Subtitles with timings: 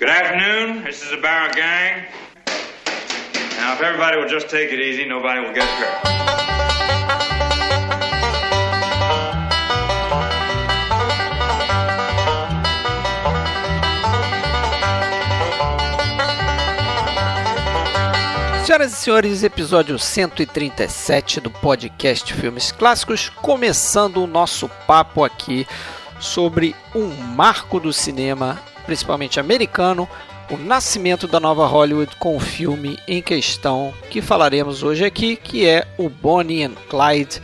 [0.00, 0.82] Good afternoon.
[0.82, 2.06] This is the Barrel Gang.
[3.58, 6.00] Now, if everybody will just take it easy, nobody will get hurt.
[18.64, 25.66] Senhoras e senhores, episódio 137 do podcast Filmes Clássicos, começando o nosso papo aqui
[26.18, 28.58] sobre um marco do cinema,
[28.90, 30.08] principalmente americano,
[30.50, 35.64] o nascimento da nova Hollywood com o filme em questão que falaremos hoje aqui, que
[35.64, 37.40] é o Bonnie and Clyde,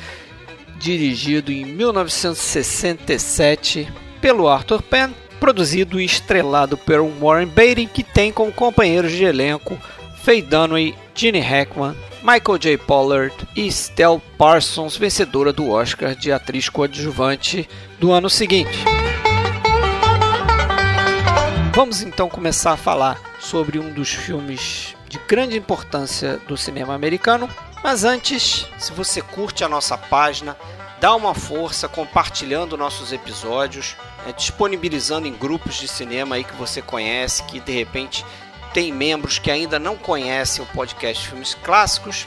[0.77, 3.89] dirigido em 1967
[4.21, 9.79] pelo Arthur Penn, produzido e estrelado por Warren Beatty, que tem como companheiros de elenco
[10.25, 11.95] Faye Dunaway, Gene Hackman,
[12.25, 12.77] Michael J.
[12.77, 17.69] Pollard e Stell Parsons, vencedora do Oscar de atriz coadjuvante
[18.01, 19.06] do ano seguinte.
[21.77, 27.51] Vamos então começar a falar sobre um dos filmes de grande importância do cinema americano.
[27.85, 30.57] Mas antes, se você curte a nossa página,
[30.99, 33.95] dá uma força compartilhando nossos episódios,
[34.27, 38.25] é, disponibilizando em grupos de cinema aí que você conhece, que de repente
[38.73, 42.27] tem membros que ainda não conhecem o podcast Filmes Clássicos.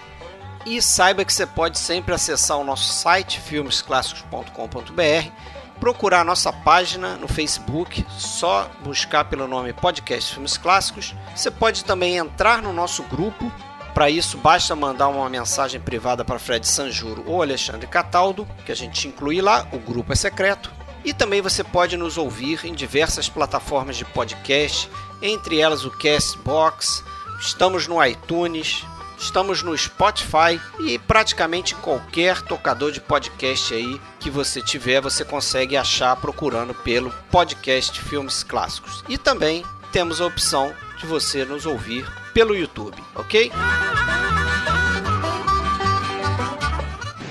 [0.63, 5.31] E saiba que você pode sempre acessar o nosso site filmesclássicos.com.br,
[5.80, 11.16] procurar nossa página no Facebook, só buscar pelo nome Podcast Filmes Clássicos.
[11.35, 13.52] Você pode também entrar no nosso grupo.
[13.94, 18.75] Para isso, basta mandar uma mensagem privada para Fred Sanjuro ou Alexandre Cataldo, que a
[18.75, 20.72] gente inclui lá, o grupo é secreto.
[21.03, 24.89] E também você pode nos ouvir em diversas plataformas de podcast,
[25.22, 27.03] entre elas o Castbox,
[27.39, 28.85] estamos no iTunes,
[29.20, 35.75] estamos no Spotify e praticamente qualquer tocador de podcast aí que você tiver, você consegue
[35.75, 39.03] achar procurando pelo podcast Filmes Clássicos.
[39.08, 43.52] E também temos a opção de você nos ouvir pelo YouTube, ok?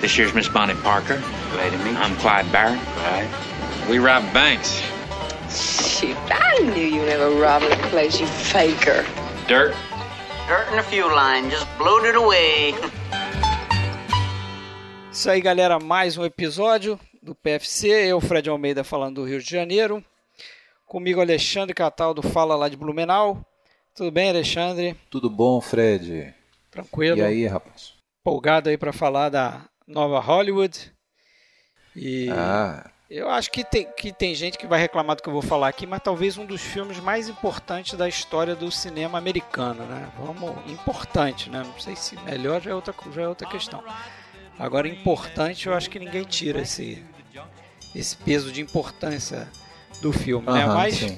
[0.01, 1.19] This year's Miss Bonnie Parker.
[1.53, 1.99] Glad to meet you.
[1.99, 2.81] I'm Clyde Barrett.
[3.03, 3.29] Right.
[3.89, 4.81] We rob banks.
[5.51, 9.05] Shoot, I knew you never robbed a place, you faker.
[9.49, 9.75] Dirt.
[10.49, 12.75] Dirt in a few line, just blowed it away.
[15.13, 17.89] Isso aí, galera, mais um episódio do PFC.
[17.89, 20.03] Eu, Fred Almeida, falando do Rio de Janeiro.
[20.87, 23.45] Comigo, Alexandre Cataldo, fala lá de Blumenau.
[23.95, 24.97] Tudo bem, Alexandre?
[25.11, 26.35] Tudo bom, Fred?
[26.71, 27.19] Tranquilo?
[27.19, 27.93] E aí, rapaz?
[28.21, 30.93] Empolgado aí para falar da nova Hollywood.
[31.95, 35.33] E Ah, eu acho que tem, que tem gente que vai reclamar do que eu
[35.33, 39.85] vou falar aqui, mas talvez um dos filmes mais importantes da história do cinema americano,
[39.85, 40.09] né?
[40.19, 41.63] Vamos, importante, né?
[41.65, 43.83] Não sei se melhor já é outra, já é outra questão.
[44.59, 47.03] Agora, importante, eu acho que ninguém tira esse,
[47.95, 49.49] esse peso de importância
[50.03, 50.65] do filme, né?
[50.65, 51.17] aham, Mas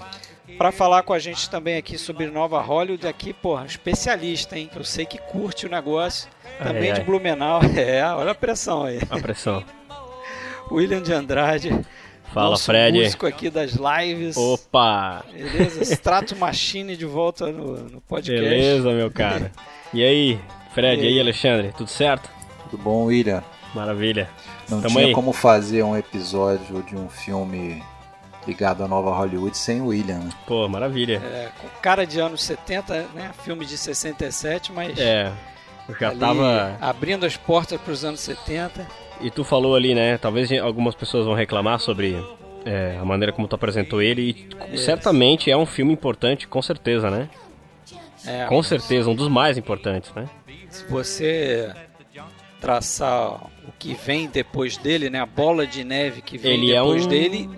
[0.56, 4.70] para falar com a gente também aqui sobre Nova Hollywood, aqui, porra, especialista, hein?
[4.76, 6.30] Eu sei que curte o negócio.
[6.58, 7.06] Também Ai, de ai.
[7.06, 7.60] Blumenau.
[7.76, 9.00] É, olha a pressão aí.
[9.10, 9.64] A pressão.
[10.70, 11.81] William de Andrade.
[12.32, 12.97] Fala, nosso Fred.
[12.97, 14.36] músico aqui das lives.
[14.36, 15.25] Opa!
[15.32, 15.82] Beleza?
[15.82, 18.41] Strato Machine de volta no, no podcast.
[18.41, 19.50] Beleza, meu cara.
[19.92, 20.38] E aí,
[20.72, 21.72] Fred, e aí, Alexandre?
[21.76, 22.31] Tudo certo?
[22.70, 23.42] Tudo bom, William?
[23.75, 24.31] Maravilha.
[24.69, 25.12] Não Tamo tinha aí.
[25.12, 27.82] como fazer um episódio de um filme
[28.47, 30.31] ligado à nova Hollywood sem o William, né?
[30.47, 31.16] Pô, maravilha.
[31.25, 33.32] É, com cara de anos 70, né?
[33.42, 35.32] Filme de 67, mas É,
[35.88, 36.76] eu já ali tava.
[36.81, 38.87] abrindo as portas para os anos 70.
[39.22, 40.16] E tu falou ali, né?
[40.19, 42.16] Talvez algumas pessoas vão reclamar sobre
[42.64, 44.48] é, a maneira como tu apresentou ele.
[44.72, 47.28] E certamente é um filme importante, com certeza, né?
[48.26, 50.28] É, Com certeza, um dos mais importantes, né?
[50.69, 51.72] Se você
[52.60, 55.20] traçar o que vem depois dele, né?
[55.20, 57.50] A bola de neve que vem Ele é depois um dele,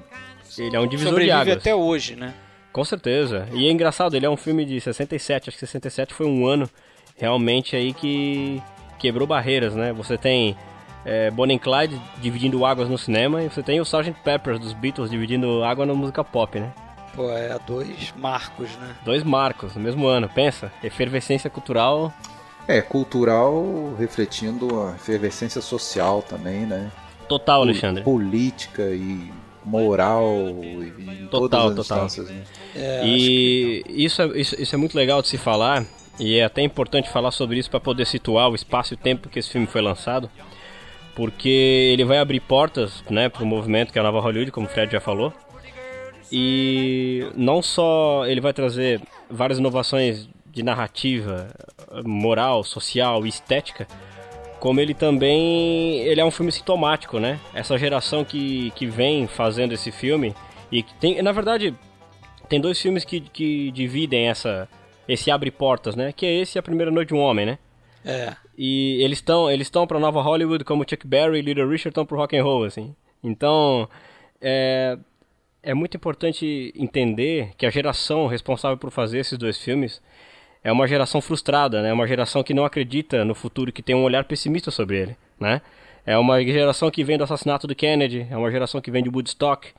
[0.59, 1.57] Ele é um divisor de águas.
[1.57, 2.33] até hoje, né?
[2.73, 3.49] Com certeza.
[3.53, 6.71] E é engraçado, ele é um filme de 67, acho que 67 foi um ano
[7.17, 8.63] realmente aí que
[8.99, 9.93] quebrou barreiras, né?
[9.93, 10.57] Você tem
[11.05, 14.15] é, Bonnie and Clyde dividindo águas no cinema e você tem o Sgt.
[14.25, 16.73] Peppers dos Beatles dividindo água na música pop, né?
[17.15, 18.95] Pô, é dois marcos, né?
[19.05, 20.73] Dois marcos no mesmo ano, pensa.
[20.83, 22.13] Efervescência cultural,
[22.67, 26.91] É, cultural refletindo a efervescência social também, né?
[27.29, 28.03] total, Alexandre.
[28.03, 29.31] Política e
[29.65, 30.27] moral
[30.63, 32.05] e Total, todas as total.
[32.07, 32.43] instâncias, né?
[32.77, 35.85] É, E isso é, isso, isso é muito legal de se falar,
[36.19, 39.29] e é até importante falar sobre isso para poder situar o espaço e o tempo
[39.29, 40.29] que esse filme foi lançado,
[41.15, 44.67] porque ele vai abrir portas né, para o movimento que é a Nova Hollywood, como
[44.67, 45.33] o Fred já falou,
[46.31, 51.49] e não só ele vai trazer várias inovações de narrativa,
[52.05, 53.87] moral, social estética,
[54.59, 57.41] como ele também ele é um filme sintomático, né?
[57.53, 60.35] Essa geração que, que vem fazendo esse filme
[60.71, 61.75] e que tem, na verdade,
[62.49, 64.69] tem dois filmes que, que dividem essa
[65.09, 66.13] esse abre portas, né?
[66.13, 67.59] Que é esse a primeira noite de um homem, né?
[68.05, 68.35] É.
[68.65, 72.07] E eles estão eles estão para Nova Hollywood como Chuck Berry e Little Richard estão
[72.07, 72.95] pro rock and roll, assim.
[73.21, 73.89] Então
[74.41, 74.97] é,
[75.65, 80.01] é muito importante entender que a geração responsável por fazer esses dois filmes
[80.63, 81.93] é uma geração frustrada, né?
[81.93, 85.61] Uma geração que não acredita no futuro, que tem um olhar pessimista sobre ele, né?
[86.07, 89.09] É uma geração que vem do assassinato do Kennedy, é uma geração que vem de
[89.09, 89.73] Woodstock,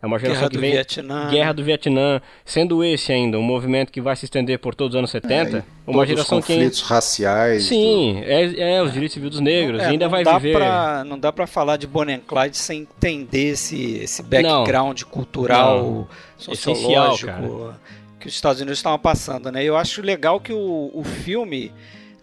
[0.00, 1.28] é uma geração Guerra que do vem Vietnã.
[1.30, 4.98] Guerra do Vietnã, sendo esse ainda um movimento que vai se estender por todos os
[4.98, 7.64] anos 70, É, uma todos geração os que conflitos raciais.
[7.64, 10.54] Sim, é, é os direitos civis dos negros, É, ainda não vai dá viver.
[10.54, 15.82] Pra, não dá pra falar de Bonnie and Clyde sem entender esse, esse background cultural,
[15.82, 16.08] Não.
[16.36, 17.74] sociológico Essencial,
[18.20, 19.64] que os Estados Unidos estavam passando, né?
[19.64, 21.72] Eu acho legal que o, o filme,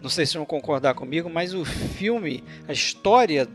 [0.00, 3.46] não sei se vão concordar comigo, mas o filme, a história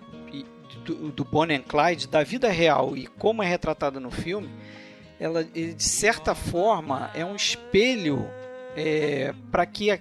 [0.86, 4.50] do, do Bonnie and Clyde, da vida real e como é retratada no filme,
[5.20, 8.28] ela de certa forma é um espelho
[9.52, 10.00] para que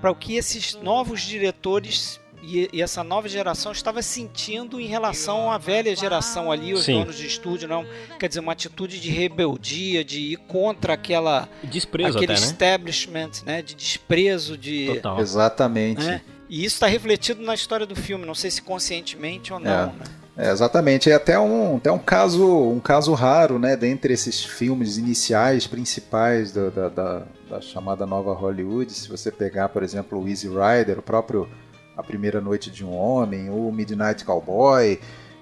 [0.00, 5.50] para o que esses novos diretores e, e essa nova geração estava sentindo em relação
[5.50, 7.00] à velha geração ali, os Sim.
[7.00, 7.84] donos de estúdio, não,
[8.18, 12.46] quer dizer, uma atitude de rebeldia, de ir contra aquela Desprezo aquele até, né?
[12.46, 15.20] establishment, né, de desprezo, de Total.
[15.20, 16.02] Exatamente.
[16.02, 16.22] né?
[16.50, 19.70] E isso está refletido na história do filme, não sei se conscientemente ou não.
[19.70, 19.86] É.
[19.86, 19.92] né?
[20.36, 24.96] É, exatamente, é até um, até um caso um caso raro, né, dentre esses filmes
[24.96, 28.90] iniciais, principais da, da, da- da chamada nova Hollywood.
[28.92, 31.48] Se você pegar, por exemplo, o Easy Rider, o próprio
[31.96, 34.98] A Primeira Noite de um Homem, o Midnight Cowboy,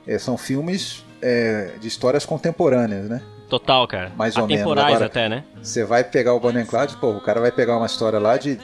[0.06, 3.22] é, são filmes é, de histórias contemporâneas, né?
[3.48, 4.10] Total, cara.
[4.16, 4.62] Mais ou menos.
[4.72, 5.44] Agora- até, né?
[5.62, 8.36] Você vai pegar o Bonnie and Clyde, pô, o cara vai pegar uma história lá
[8.36, 8.58] de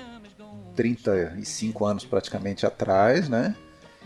[0.75, 3.55] 35 anos praticamente atrás, né?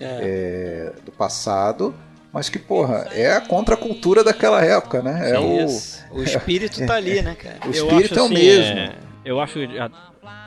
[0.01, 0.93] É.
[0.97, 1.95] É, do passado,
[2.33, 5.33] mas que, porra, é a contracultura daquela época, né?
[5.33, 6.05] É o, Isso.
[6.13, 7.59] o espírito tá ali, né, cara?
[7.65, 8.79] o Eu espírito acho, é o assim, mesmo.
[8.79, 8.93] é,
[9.25, 9.59] eu acho.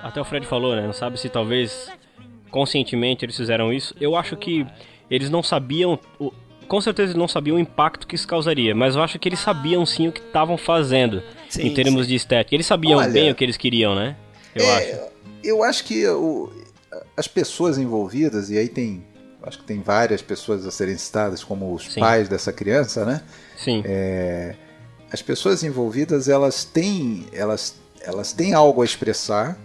[0.04, 0.84] Até o Fred falou, né?
[0.86, 1.90] Não sabe se talvez
[2.50, 3.94] conscientemente eles fizeram isso.
[4.00, 4.66] Eu acho que
[5.10, 6.00] eles não sabiam.
[6.20, 6.32] o-
[6.68, 9.40] com certeza eles não sabiam o impacto que isso causaria, mas eu acho que eles
[9.40, 12.10] sabiam sim o que estavam fazendo Sim, em termos sim.
[12.10, 12.56] de estética.
[12.56, 14.16] Eles sabiam Olha, bem o que eles queriam, né?
[14.56, 15.11] Eu É, acho.
[15.44, 16.52] Eu acho que o-
[17.16, 19.04] as pessoas envolvidas, e aí tem.
[19.44, 22.00] Acho que tem várias pessoas a serem citadas como os Sim.
[22.00, 23.22] pais dessa criança, né?
[23.58, 23.82] Sim.
[23.86, 24.56] É,
[25.12, 29.58] as pessoas envolvidas, elas têm, elas, elas têm algo a expressar,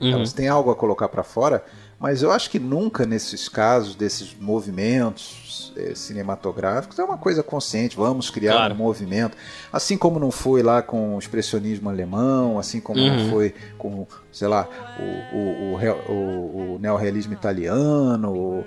[0.00, 0.12] Uhum.
[0.12, 1.64] elas têm algo a colocar para fora,
[2.00, 7.96] mas eu acho que nunca nesses casos, desses movimentos eh, cinematográficos, é uma coisa consciente,
[7.96, 8.74] vamos criar Claro.
[8.74, 9.36] um movimento.
[9.72, 13.30] Assim como não foi lá com o expressionismo alemão, assim como não Uhum.
[13.30, 18.64] foi com, sei lá, o, o, o, o- o neorrealismo italiano.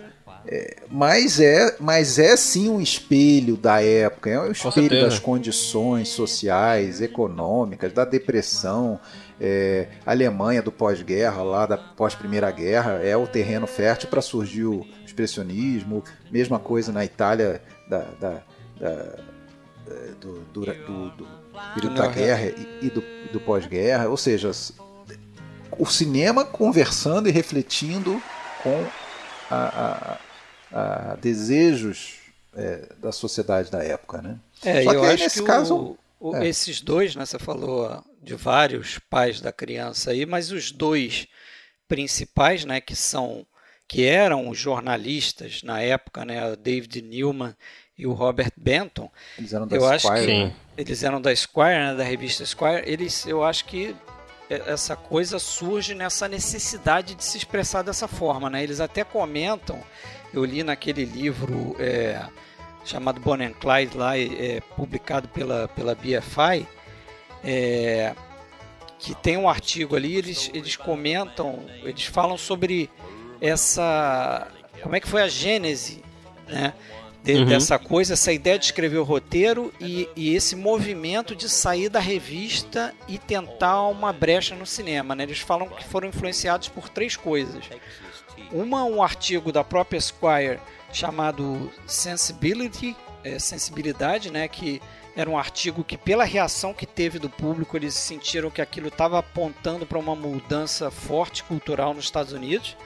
[0.48, 6.10] é, mas, é, mas é sim um espelho da época, é um espelho das condições
[6.10, 9.00] sociais, econômicas, da depressão.
[9.44, 14.66] É, a Alemanha do pós-guerra, lá da pós-primeira guerra, é o terreno fértil para surgir
[14.66, 16.04] o expressionismo.
[16.30, 17.60] Mesma coisa na Itália
[17.90, 18.44] da, da-
[18.80, 19.16] da-
[20.20, 21.28] do, do, do- do
[21.74, 22.14] período da neorrealismo.
[22.14, 22.46] guerra
[22.82, 23.02] e, e do,
[23.34, 24.08] do pós-guerra.
[24.10, 24.52] Ou seja,
[25.78, 28.22] o cinema conversando e refletindo
[28.62, 28.86] com
[29.50, 30.18] a,
[30.72, 32.20] a- a desejos
[32.56, 34.38] é, da sociedade da época, né?
[34.64, 36.48] É, Só eu que aí, acho nesse que caso, o- o- é.
[36.48, 41.28] esses dois, né, você falou de vários pais da criança aí, mas os dois
[41.88, 43.46] principais, né, que são
[43.88, 47.54] que eram os jornalistas na época, né, David Newman
[47.98, 50.56] e o Robert Benton, Eles eram da Eu acho Squire, que- né?
[50.78, 53.94] eles eram da Squire, né, da revista Squire, eles, eu acho que
[54.50, 58.62] essa coisa surge nessa necessidade de se expressar dessa forma, né?
[58.64, 59.82] Eles até comentam,
[60.34, 62.22] eu li naquele livro é,
[62.86, 66.68] chamado Bonnie and Clyde lá, é, publicado pela, pela BFI,
[67.44, 68.14] é,
[69.00, 72.90] que tem um artigo ali, eles, eles comentam, eles falam sobre
[73.40, 74.48] essa,
[74.82, 76.04] como é que foi a gênese,
[76.48, 76.74] né?
[77.24, 77.46] de- Uhum.
[77.46, 82.00] dessa coisa, essa ideia de escrever o roteiro e, e esse movimento de sair da
[82.00, 85.14] revista e tentar uma brecha no cinema.
[85.14, 85.24] Né?
[85.24, 87.64] Eles falam que foram influenciados por três coisas.
[88.52, 90.60] Uma, um artigo da própria Esquire
[90.94, 94.48] chamado Sensibility, é, Sensibilidade, né?
[94.48, 94.82] que
[95.16, 99.20] era um artigo que, pela reação que teve do público, eles sentiram que aquilo estava
[99.20, 102.78] apontando para uma mudança forte cultural nos Estados Unidos.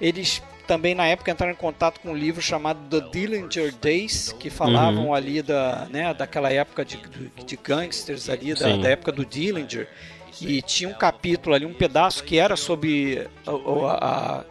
[0.00, 4.48] Eles também na época entraram em contato com um livro chamado The Dillinger Days, que
[4.48, 6.96] falavam ali da, né, daquela época de,
[7.44, 9.88] de, gangsters ali, da, da época do Dillinger.
[10.40, 14.44] E tinha um capítulo ali, um pedaço que era sobre a, a- a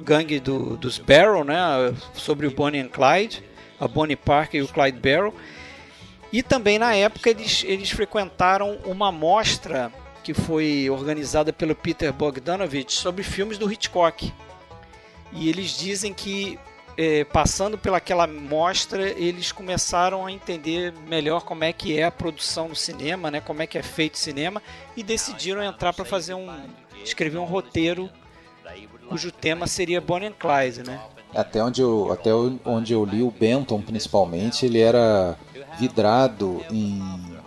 [0.00, 1.56] gangue do, dos Barrow, né,
[2.14, 3.42] sobre o Bonnie and Clyde,
[3.78, 5.34] a Bonnie Parker e o Clyde Barrow.
[6.32, 12.92] E também na época eles, eles frequentaram uma mostra que foi organizada pelo Peter Bogdanovich
[12.92, 14.32] sobre filmes do Hitchcock.
[15.32, 16.58] E eles dizem que
[16.96, 22.68] é, passando pelaquela mostra, eles começaram a entender melhor como é que é a produção
[22.68, 23.40] no cinema, né?
[23.40, 24.62] Como é que é feito o cinema
[24.96, 26.48] e decidiram entrar para fazer um
[27.02, 28.08] escrever um roteiro
[29.08, 31.00] cujo tema seria Bonnie and Clyde, né?
[31.34, 35.36] Até onde eu, até onde eu li o Benton, principalmente, ele era
[35.78, 37.02] vidrado em,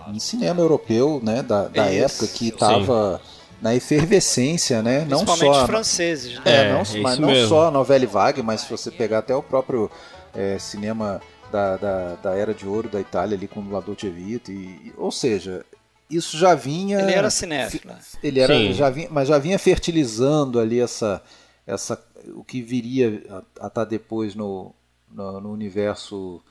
[0.07, 3.21] em cinema europeu, né, da, da época que estava
[3.61, 5.05] na efervescência, né?
[5.07, 6.41] Não só franceses, né?
[6.45, 9.41] É, é não, mas não só a novela vague, mas se você pegar até o
[9.41, 9.89] próprio
[10.35, 11.21] é, cinema
[11.51, 14.93] da, da, da, era de ouro da Itália ali com o La Dolce Vita, e,
[14.97, 15.65] ou seja,
[16.09, 16.99] isso já vinha.
[16.99, 17.95] Ele era cinéfilo.
[18.21, 21.21] Ele era, já vinha, mas já vinha fertilizando ali essa,
[21.67, 22.01] essa
[22.33, 24.73] o que viria a estar tá depois no,
[25.11, 26.41] no, no universo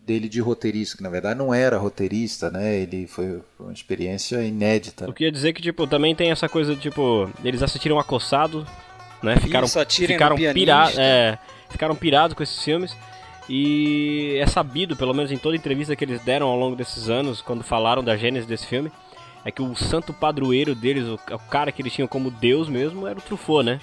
[0.00, 2.76] dele de roteirista, que na verdade não era roteirista, né?
[2.76, 5.04] Ele foi, uma experiência inédita.
[5.04, 8.66] Eu queria dizer que, tipo, também tem essa coisa, tipo, eles assistiram acossado,
[9.22, 9.36] né?
[9.36, 11.38] Ficaram, Isso, ficaram pirados, é,
[11.70, 12.96] ficaram pirados com esses filmes.
[13.48, 17.40] E é sabido, pelo menos em toda entrevista que eles deram ao longo desses anos,
[17.40, 18.90] quando falaram da gênese desse filme,
[19.44, 23.06] é que o santo padroeiro deles, o, o cara que eles tinham como Deus mesmo,
[23.06, 23.80] era o Truffaut, né?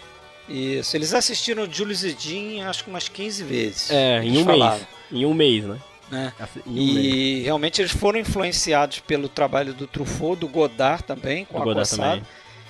[0.53, 3.89] Isso, eles assistiram Julius e Jean acho que umas 15 vezes.
[3.89, 4.77] É, em um falavam.
[4.77, 4.87] mês.
[5.11, 5.79] Em um mês, né?
[6.11, 6.31] Né?
[6.67, 11.73] E realmente eles foram influenciados pelo trabalho do Truffaut, do Godard também, com do a
[11.73, 12.23] Godard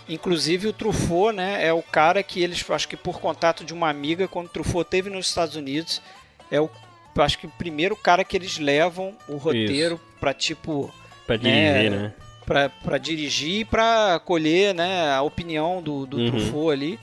[0.07, 3.89] Inclusive o Truffaut, né, é o cara que eles, acho que por contato de uma
[3.89, 6.01] amiga, quando o Truffaut teve nos Estados Unidos,
[6.49, 6.69] é o,
[7.17, 10.93] acho que o primeiro cara que eles levam o roteiro para tipo,
[11.27, 11.97] para dirigir, né?
[11.97, 12.13] né?
[12.45, 16.31] Para dirigir e para colher, né, a opinião do, do uhum.
[16.31, 16.99] Truffaut ali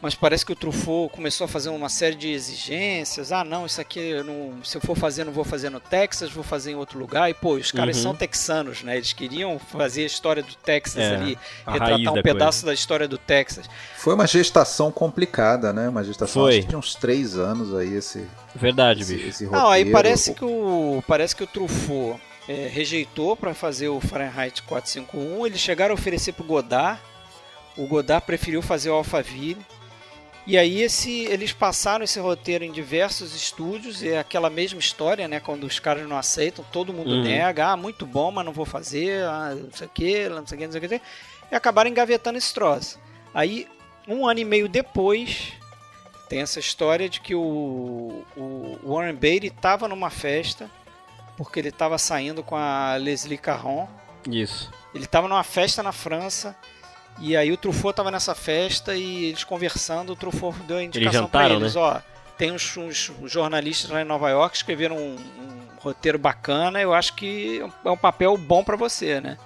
[0.00, 3.32] mas parece que o Truffaut começou a fazer uma série de exigências.
[3.32, 6.30] Ah, não, isso aqui eu não, se eu for fazer, não vou fazer no Texas,
[6.30, 7.30] vou fazer em outro lugar.
[7.30, 8.02] E pô, os caras uhum.
[8.02, 8.96] são texanos, né?
[8.96, 12.66] Eles queriam fazer a história do Texas é, ali, retratar um pedaço coisa.
[12.66, 13.68] da história do Texas.
[13.96, 15.88] Foi uma gestação complicada, né?
[15.88, 16.60] Uma gestação Foi.
[16.60, 18.26] de uns três anos aí esse.
[18.54, 19.28] Verdade, esse, bicho.
[19.28, 19.64] Esse roteiro.
[19.64, 24.62] Não, aí parece que o parece que o Truffaut é, rejeitou para fazer o Fahrenheit
[24.62, 25.46] 451.
[25.46, 27.00] Eles chegaram a oferecer pro Godard.
[27.76, 29.64] O Godard preferiu fazer o Alphaville.
[30.46, 35.26] E aí esse, eles passaram esse roteiro em diversos estúdios, e é aquela mesma história,
[35.26, 35.40] né?
[35.40, 37.24] Quando os caras não aceitam, todo mundo uhum.
[37.24, 40.56] nega, ah, muito bom, mas não vou fazer, ah, não sei o que, não sei
[40.56, 41.02] o que, não sei o que.
[41.50, 42.98] E acabaram engavetando esse troço.
[43.34, 43.66] Aí,
[44.06, 45.52] um ano e meio depois,
[46.28, 50.70] tem essa história de que o, o Warren Beatty estava numa festa,
[51.36, 53.88] porque ele estava saindo com a Leslie Caron.
[54.30, 54.72] Isso.
[54.94, 56.56] Ele estava numa festa na França
[57.18, 61.26] e aí o Truffaut tava nessa festa e eles conversando, o Truffaut deu a indicação
[61.28, 61.80] para eles, né?
[61.80, 62.00] ó,
[62.36, 66.92] tem uns, uns, jornalistas lá em Nova York que escreveram um, um, roteiro bacana, eu
[66.92, 69.38] acho que é um papel bom para você, né?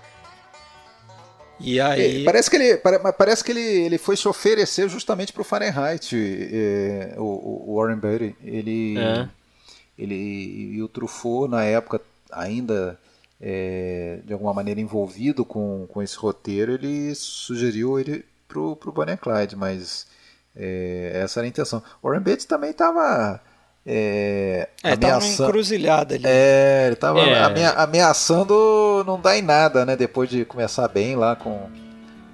[1.61, 2.25] E aí...
[2.25, 2.79] Parece que ele,
[3.17, 7.99] parece que ele, ele foi se oferecer justamente para o Fahrenheit, é, o, o, Warren
[7.99, 8.35] Beatty.
[8.43, 9.29] Ele, é.
[9.99, 12.01] ele e o Truffaut na época
[12.33, 12.99] ainda
[13.41, 19.15] é, de alguma maneira envolvido com, com esse roteiro, ele sugeriu ele pro, pro Bonnie
[19.15, 20.07] and Clyde, mas
[20.55, 21.83] é, essa era a intenção.
[22.03, 23.41] Warren Beatty também estava
[23.87, 26.25] é, é, ameaçando, encruzilhada ali.
[26.27, 27.67] É, ele estava é.
[27.77, 29.97] ameaçando não dar em nada, né?
[29.97, 31.69] Depois de começar bem lá com.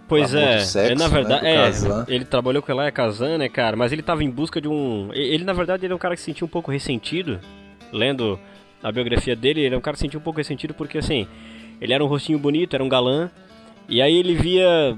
[0.08, 3.76] Pois é, sexo, na né, verdade, né, é, ele trabalhou com Elia Kazan, né, cara?
[3.76, 5.10] Mas ele estava em busca de um.
[5.12, 7.40] Ele, na verdade, ele é um cara que se sentia um pouco ressentido,
[7.92, 8.38] lendo
[8.86, 11.26] a biografia dele, ele é um cara que sentia um pouco ressentido porque, assim,
[11.80, 13.28] ele era um rostinho bonito, era um galã,
[13.88, 14.96] e aí ele via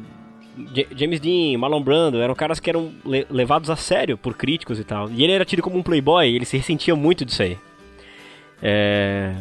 [0.94, 2.92] James Dean, Marlon Brando, eram caras que eram
[3.30, 5.10] levados a sério por críticos e tal.
[5.10, 7.56] E ele era tido como um playboy, ele se ressentia muito disso aí.
[8.62, 9.34] É...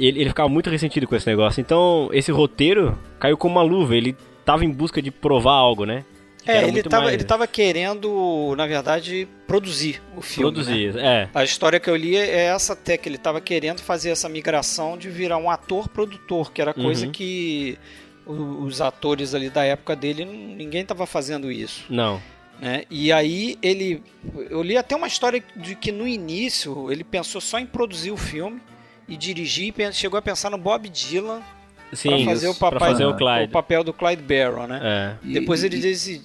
[0.00, 1.60] Ele, ele ficava muito ressentido com esse negócio.
[1.60, 3.96] Então, esse roteiro caiu como uma luva.
[3.96, 6.04] Ele estava em busca de provar algo, né?
[6.46, 7.14] É, ele estava mais...
[7.14, 10.52] ele tava querendo, na verdade, produzir o filme.
[10.52, 11.22] Produzir, né?
[11.24, 11.28] é.
[11.34, 14.96] A história que eu li é essa até, que ele estava querendo fazer essa migração
[14.96, 17.12] de virar um ator-produtor, que era coisa uhum.
[17.12, 17.78] que
[18.26, 21.84] os atores ali da época dele, ninguém estava fazendo isso.
[21.88, 22.20] Não.
[22.60, 22.84] Né?
[22.90, 24.02] E aí ele.
[24.48, 28.16] Eu li até uma história de que no início ele pensou só em produzir o
[28.16, 28.60] filme
[29.08, 31.42] e dirigir, e chegou a pensar no Bob Dylan
[31.92, 34.80] Sim, pra fazer, o, papai, fazer o, o, papel do Clyde Barrow, né?
[34.82, 35.32] É.
[35.32, 35.80] Depois ele.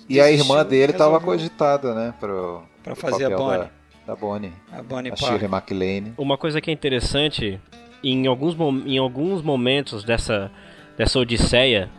[0.10, 2.14] E a irmã dele estava cogitada, né?
[2.20, 3.60] Pro, pra fazer a Bonnie.
[3.60, 3.70] Da,
[4.08, 4.52] da Bonnie.
[4.72, 6.14] A Bonnie a Shirley MacLaine.
[6.18, 7.60] Uma coisa que é interessante,
[8.04, 10.52] em alguns, em alguns momentos dessa,
[10.98, 11.90] dessa odisseia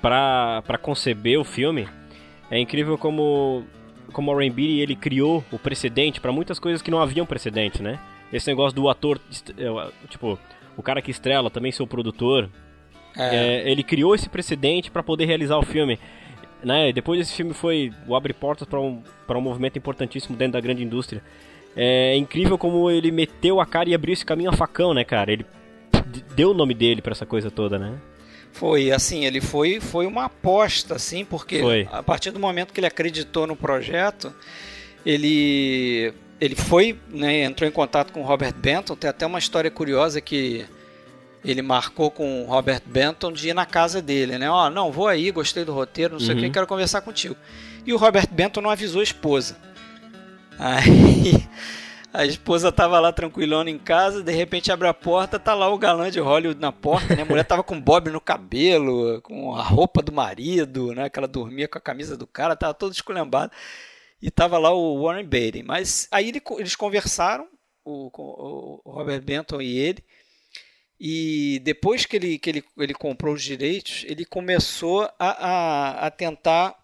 [0.00, 1.86] para conceber o filme,
[2.50, 3.64] é incrível como
[4.12, 7.98] como o Beatty ele criou o precedente para muitas coisas que não haviam precedente, né?
[8.32, 9.20] Esse negócio do ator,
[10.08, 10.38] tipo,
[10.76, 12.48] o cara que estrela também seu produtor.
[13.16, 13.36] É.
[13.36, 15.98] É, ele criou esse precedente para poder realizar o filme.
[16.62, 16.92] Né?
[16.92, 20.60] Depois esse filme foi o abre portas para um, pra um movimento importantíssimo dentro da
[20.60, 21.22] grande indústria.
[21.76, 25.32] É incrível como ele meteu a cara e abriu esse caminho a facão, né, cara?
[25.32, 25.46] Ele
[26.34, 27.98] deu o nome dele para essa coisa toda, né?
[28.52, 31.88] Foi, assim, ele foi, foi uma aposta, assim, porque Foi.
[31.90, 34.34] a partir do momento que ele acreditou no projeto,
[35.06, 39.70] ele, ele foi, né, entrou em contato com o Robert Benton, tem até uma história
[39.70, 40.66] curiosa que
[41.44, 44.50] ele marcou com o Robert Benton de ir na casa dele, né?
[44.50, 46.52] Ó, não, vou aí, gostei do roteiro, não sei o que, Uhum.
[46.52, 47.36] quero conversar contigo.
[47.86, 49.56] E o Robert Benton não avisou a esposa.
[50.58, 51.42] Aí
[52.12, 55.78] a esposa tava lá tranquilona em casa, de repente abre a porta, tá lá o
[55.78, 57.22] galã de Hollywood na porta, né?
[57.22, 61.08] A mulher tava com bob no cabelo, com a roupa do marido, né?
[61.08, 63.52] Que ela dormia com a camisa do cara, tava todo esculhambado.
[64.22, 65.62] E tava lá o Warren Beatty.
[65.62, 67.46] Mas aí ele- eles conversaram,
[67.82, 68.10] o-
[68.84, 70.04] o Robert Benton e ele,
[71.00, 76.10] e depois que ele, que ele, ele comprou os direitos, ele começou a, a, a
[76.10, 76.74] tentar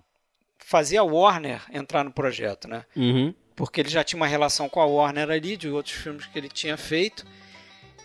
[0.58, 2.84] fazer a Warner entrar no projeto, né?
[2.96, 3.34] Uhum.
[3.54, 6.48] porque ele já tinha uma relação com a Warner ali, de outros filmes que ele
[6.48, 7.24] tinha feito.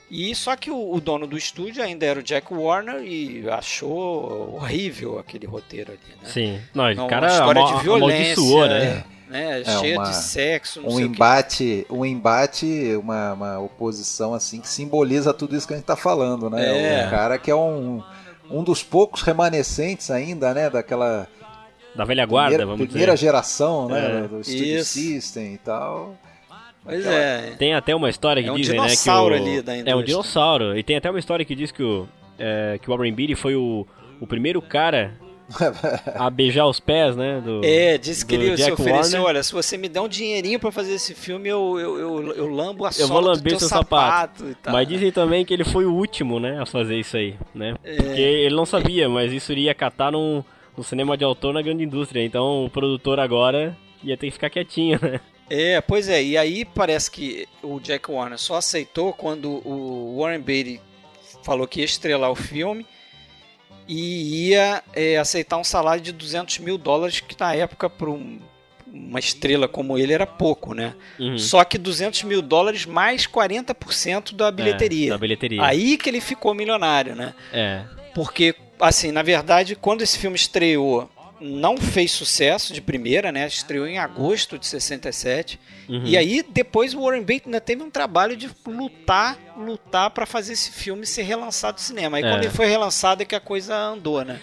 [0.10, 4.56] E só que o, o dono do estúdio ainda era o Jack Warner e achou
[4.56, 6.28] horrível aquele roteiro ali, né?
[6.30, 6.62] Sim.
[6.74, 9.06] Não, ele Uma cara história ama- de violência, amaldiçoou, né?
[9.32, 9.62] Né?
[9.62, 11.16] É, cheia uma- de sexo, não um sei o quê.
[11.16, 15.96] embate, um embate, uma, uma oposição assim que simboliza tudo isso que a gente está
[15.96, 17.02] falando, né?
[17.04, 17.08] É.
[17.08, 18.04] O cara que é um,
[18.50, 20.70] um dos poucos remanescentes ainda, né?
[20.70, 21.28] Daquela
[21.96, 23.26] Da velha guarda, primeira, vamos primeira dizer.
[23.26, 24.24] geração, né?
[24.26, 24.28] É.
[24.28, 24.94] Do Studio Isso.
[24.94, 26.16] System e tal.
[26.84, 27.54] Pois é.
[27.60, 29.38] Tem até uma história que É um dizem, né, que dinossauro o...
[29.38, 30.76] ali da É um dinossauro.
[30.78, 32.08] E tem até uma história que diz que o,
[32.40, 33.86] é, que o Warren Beatty foi o,
[34.20, 35.14] o primeiro cara
[36.16, 37.42] a beijar os pés, né?
[37.44, 39.36] Do, É, disse que ele se Jack ofereceu, Warner.
[39.38, 42.48] olha, se você me der um dinheirinho pra fazer esse filme, eu, eu, eu, eu
[42.48, 44.40] lambo a Eu vou do lamber seu sapato.
[44.40, 44.50] sapato.
[44.52, 44.74] e tal.
[44.74, 47.76] Mas dizem também que ele foi o último, né, a fazer isso aí, né?
[47.84, 50.44] Porque ele não sabia, mas isso iria catar num,
[50.76, 52.24] num cinema de autor na grande indústria.
[52.24, 55.20] Então o produtor agora ia ter que ficar quietinho, né?
[55.50, 60.40] É, pois é, e aí parece que o Jack Warner só aceitou quando o Warren
[60.40, 60.80] Beatty
[61.44, 62.86] falou que ia estrelar o filme
[63.94, 68.10] e ia é, aceitar um salário de 200 mil dólares, que na época para
[68.88, 70.94] uma estrela como ele era pouco, né?
[71.20, 71.38] Uhum.
[71.38, 75.08] Só que 200 mil dólares mais 40% da bilheteria.
[75.08, 75.62] É, da bilheteria.
[75.62, 77.34] Aí que ele ficou milionário, né?
[77.52, 77.84] É.
[78.16, 81.10] Porque, assim, na verdade, quando esse filme estreou,
[81.42, 83.48] não fez sucesso de primeira, né?
[83.48, 85.60] Estreou em agosto de 67.
[85.90, 86.04] Uhum.
[86.06, 90.54] E aí, depois o Warren Beatty ainda teve um trabalho de lutar, lutar para fazer
[90.54, 92.18] esse filme ser relançado no cinema.
[92.18, 92.30] Aí É.
[92.30, 94.40] quando ele foi relançado é que a coisa andou, né?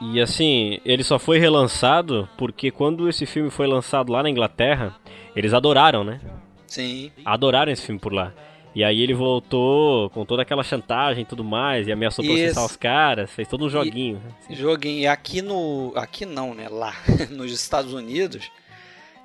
[0.00, 4.96] E assim, ele só foi relançado porque quando esse filme foi lançado lá na Inglaterra,
[5.36, 6.20] eles adoraram, né?
[6.66, 7.12] Sim.
[7.24, 8.32] Adoraram esse filme por lá.
[8.74, 12.70] E aí ele voltou com toda aquela chantagem e tudo mais, e ameaçou processar Isso.
[12.70, 14.20] os caras, fez todo um joguinho.
[14.48, 14.56] né?
[14.56, 15.00] Joguinho.
[15.00, 15.92] E aqui no.
[15.94, 16.68] Aqui não, né?
[16.70, 16.94] Lá,
[17.30, 18.50] nos Estados Unidos.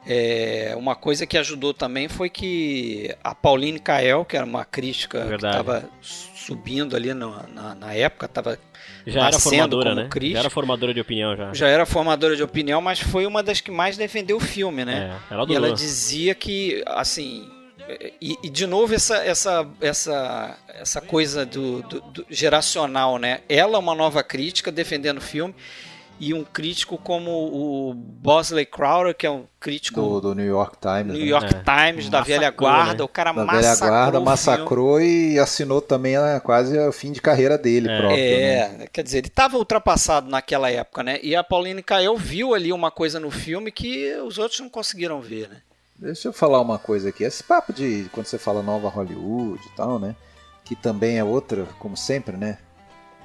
[0.06, 5.22] é, uma coisa que ajudou também foi que a Pauline Kael, que era uma crítica
[5.22, 5.58] que Verdade.
[5.58, 8.58] estava subindo ali na, na, na época, estava
[9.06, 10.08] Já era formadora, como né?
[10.10, 10.36] crítica.
[10.36, 11.54] Já era formadora de opinião já.
[11.54, 15.20] já era formadora de opinião, mas foi uma das que mais defendeu o filme, né?
[15.30, 17.50] É, ela E ela dizia que, assim,
[18.22, 23.42] e, e de novo essa, essa, essa, essa coisa do, do- do geracional, né?
[23.48, 25.56] Ela é uma nova crítica defendendo o filme
[26.20, 30.76] e um crítico como o Bosley Crowder, que é um crítico Do, do New York
[30.82, 31.14] Times.
[31.16, 31.30] New né?
[31.32, 31.62] York É.
[31.92, 33.04] Times da velha Massacrou, guarda, né?
[33.04, 34.26] o cara Da velha massacrou guarda, o filme.
[34.26, 37.98] massacrou e assinou também a, quase o fim de carreira dele É.
[38.00, 38.18] próprio.
[38.18, 38.84] né?
[38.84, 41.20] É, quer dizer, ele estava ultrapassado naquela época, né?
[41.22, 45.22] E a Pauline Kael viu ali uma coisa no filme que os outros não conseguiram
[45.22, 45.58] ver, né?
[46.00, 47.24] Deixa eu falar uma coisa aqui.
[47.24, 50.16] Esse papo de quando você fala nova Hollywood e tal, né?
[50.64, 52.60] Que também é outra, como sempre, né?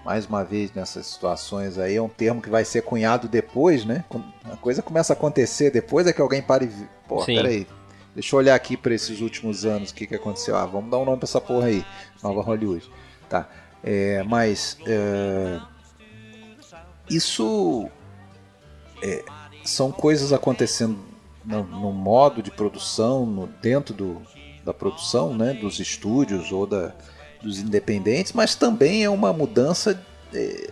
[0.05, 4.05] Mais uma vez nessas situações aí, é um termo que vai ser cunhado depois, né?
[4.45, 6.89] A coisa começa a acontecer depois é que alguém para e.
[7.07, 7.37] Pô, Sim.
[7.37, 7.67] peraí.
[8.15, 10.57] Deixa eu olhar aqui para esses últimos anos, o que, que aconteceu.
[10.57, 11.85] Ah, vamos dar um nome pra essa porra aí.
[12.23, 12.91] Nova Hollywood.
[13.29, 13.49] Tá.
[13.85, 14.79] É, mas.
[14.87, 15.61] é,
[17.09, 17.89] isso.
[19.03, 19.25] é,
[19.65, 21.12] são coisas acontecendo
[21.45, 24.23] no, no modo de produção, no, dentro do,
[24.65, 26.93] da produção, né, dos estúdios ou da,
[27.43, 30.01] dos independentes, mas também é uma mudança
[30.33, 30.71] é,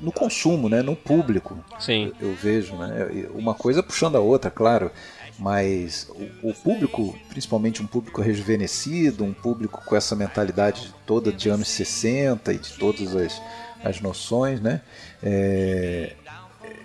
[0.00, 1.56] no consumo, né, no público.
[1.78, 2.12] Sim.
[2.20, 4.90] Eu, eu vejo, né, uma coisa puxando a outra, claro,
[5.38, 6.08] mas
[6.42, 11.68] o, o público, principalmente um público rejuvenescido, um público com essa mentalidade toda de anos
[11.68, 13.42] 60 e de todas as,
[13.82, 14.80] as noções, né,
[15.22, 16.14] é,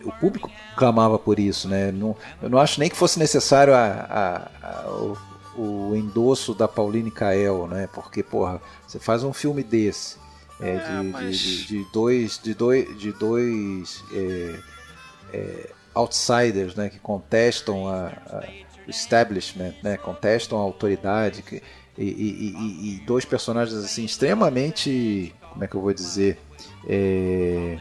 [0.04, 1.92] o público clamava por isso, né?
[1.92, 3.86] Não, eu não acho nem que fosse necessário a,
[4.62, 5.18] a- a- o,
[5.92, 7.88] o endosso da Pauline Kael, né?
[7.94, 10.18] Porque, porra, você faz um filme desse,
[10.60, 14.60] é, de, É, mas- de, de, de dois, de dois, de dois é,
[15.34, 16.90] é, outsiders, né?
[16.90, 18.44] Que contestam a, a
[18.88, 19.98] o establishment, né?
[19.98, 21.62] Contestam a autoridade que,
[21.98, 26.40] e, e- e- e dois personagens assim extremamente, como é que eu vou dizer,
[26.88, 27.78] é,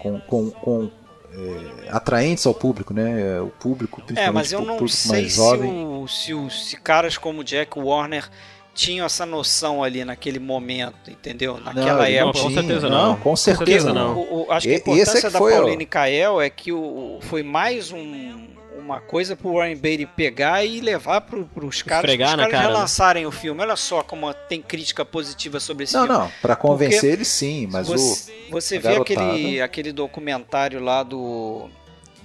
[0.00, 0.90] com, com, com,
[1.36, 3.40] é, atraentes ao público, né?
[3.40, 6.76] O público, É, principalmente mas eu o não público sei se, o, se, o- se
[6.76, 8.28] caras como Jack Warner
[8.74, 11.58] tinham essa noção ali naquele momento, entendeu?
[11.58, 12.38] Naquela não época.
[12.40, 13.16] com tinha, certeza não.
[13.16, 14.14] Com certeza não.
[14.14, 14.18] não.
[14.20, 15.60] O- o- acho que a esse é importância que da foi, ó.
[15.62, 18.46] Pauline Kael é que o, foi mais um-
[18.86, 22.68] uma coisa pro Warren Beatty pegar e levar pro, pros caras, Esfregar pros caras cara,
[22.68, 22.74] né?
[22.74, 23.60] relançarem o filme.
[23.60, 26.18] Olha só como tem crítica positiva sobre esse Não, filme.
[26.20, 30.80] não, pra convencer Porque ele sim, mas você, você a vê garotada- aquele, aquele documentário
[30.80, 31.68] lá do.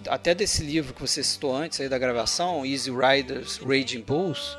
[0.08, 4.58] Até desse livro que você citou antes aí da gravação, Easy Riders Raging Bulls,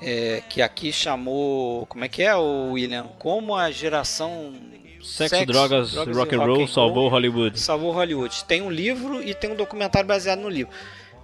[0.00, 1.86] é, que aqui chamou.
[1.86, 3.06] Como é que é, o William?
[3.18, 4.52] Como a geração.
[5.02, 7.58] Sexo, drogas, rock and roll salvou Hollywood.
[7.58, 8.44] Salvou Hollywood.
[8.44, 10.70] Tem um livro e tem um documentário baseado no livro.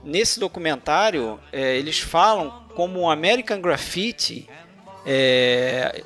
[0.07, 4.49] Nesse documentário, é, eles falam como o American Graffiti.
[5.05, 6.05] é,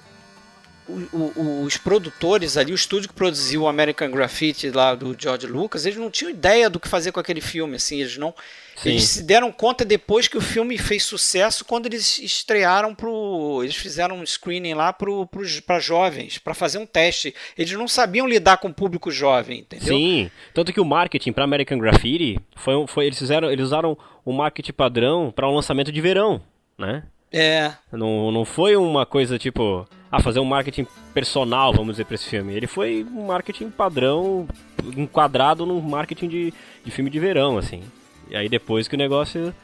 [1.12, 5.86] o- os produtores ali, o estúdio que produziu o American Graffiti lá do George Lucas,
[5.86, 8.34] eles não tinham ideia do que fazer com aquele filme, assim, eles não,
[8.76, 8.90] Sim.
[8.90, 13.76] eles se deram conta depois que o filme fez sucesso quando eles estrearam pro, eles
[13.76, 15.28] fizeram um screening lá pro,
[15.66, 17.34] para jovens, para fazer um teste.
[17.56, 19.88] Eles não sabiam lidar com o público jovem, entendeu?
[19.94, 24.32] Sim, tanto que o marketing para American Graffiti foi, foi eles fizeram, eles usaram o
[24.32, 26.42] marketing padrão para um lançamento de verão,
[26.78, 27.02] né?
[27.32, 32.14] É, Não, não foi uma coisa tipo, ah, fazer um marketing personal, vamos dizer, pra
[32.14, 32.54] esse filme.
[32.54, 34.48] Ele foi um marketing padrão,
[34.96, 37.82] enquadrado num marketing de, de filme de verão, assim.
[38.28, 39.54] E aí depois que o negócio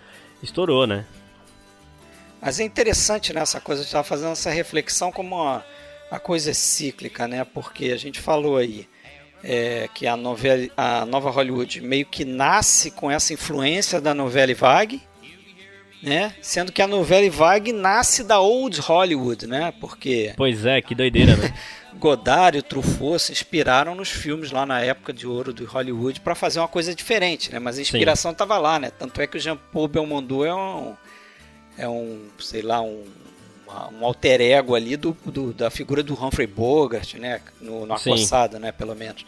[0.42, 1.04] estourou, né?
[2.40, 5.64] Mas é interessante nessa coisa, a gente estava fazendo essa reflexão como a,
[6.10, 7.44] a coisa é cíclica, né?
[7.44, 8.88] Porque a gente falou aí
[9.42, 14.54] é, que a, novela, a nova Hollywood meio que nasce com essa influência da novela
[14.54, 15.02] vague,
[16.06, 16.34] né?
[16.40, 19.74] Sendo que a novela vague nasce da old Hollywood, né?
[19.80, 21.52] Porque Pois é, que doideira, né?
[21.98, 26.34] Godard e Truffaut se inspiraram nos filmes lá na época de ouro do Hollywood para
[26.34, 27.58] fazer uma coisa diferente, né?
[27.58, 28.90] Mas a inspiração estava lá, né?
[28.90, 30.94] Tanto é que o Jean-Paul Belmondo é um,
[31.78, 33.02] é um, sei lá, um,
[33.98, 37.40] um alter ego ali do, do- da figura do Humphrey Bogart, né?
[37.60, 37.94] No, no.
[37.94, 38.70] Acossado, né?
[38.72, 39.24] Pelo menos.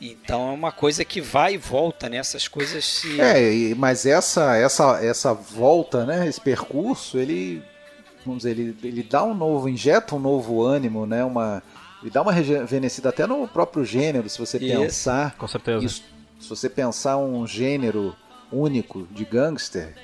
[0.00, 2.16] Então é uma coisa que vai e volta, né?
[2.16, 3.20] Essas coisas se...
[3.20, 7.62] É, mas essa, essa, essa volta, né, esse percurso, ele,
[8.24, 11.62] vamos dizer, ele, ele dá um novo, injeta um novo ânimo, né, uma,
[12.00, 14.80] ele dá uma rejuvenescida até no próprio gênero, se você Isso.
[14.80, 15.84] pensar, Com certeza.
[15.84, 16.02] isso,
[16.40, 18.16] se você pensar um gênero
[18.50, 19.94] único de gangster,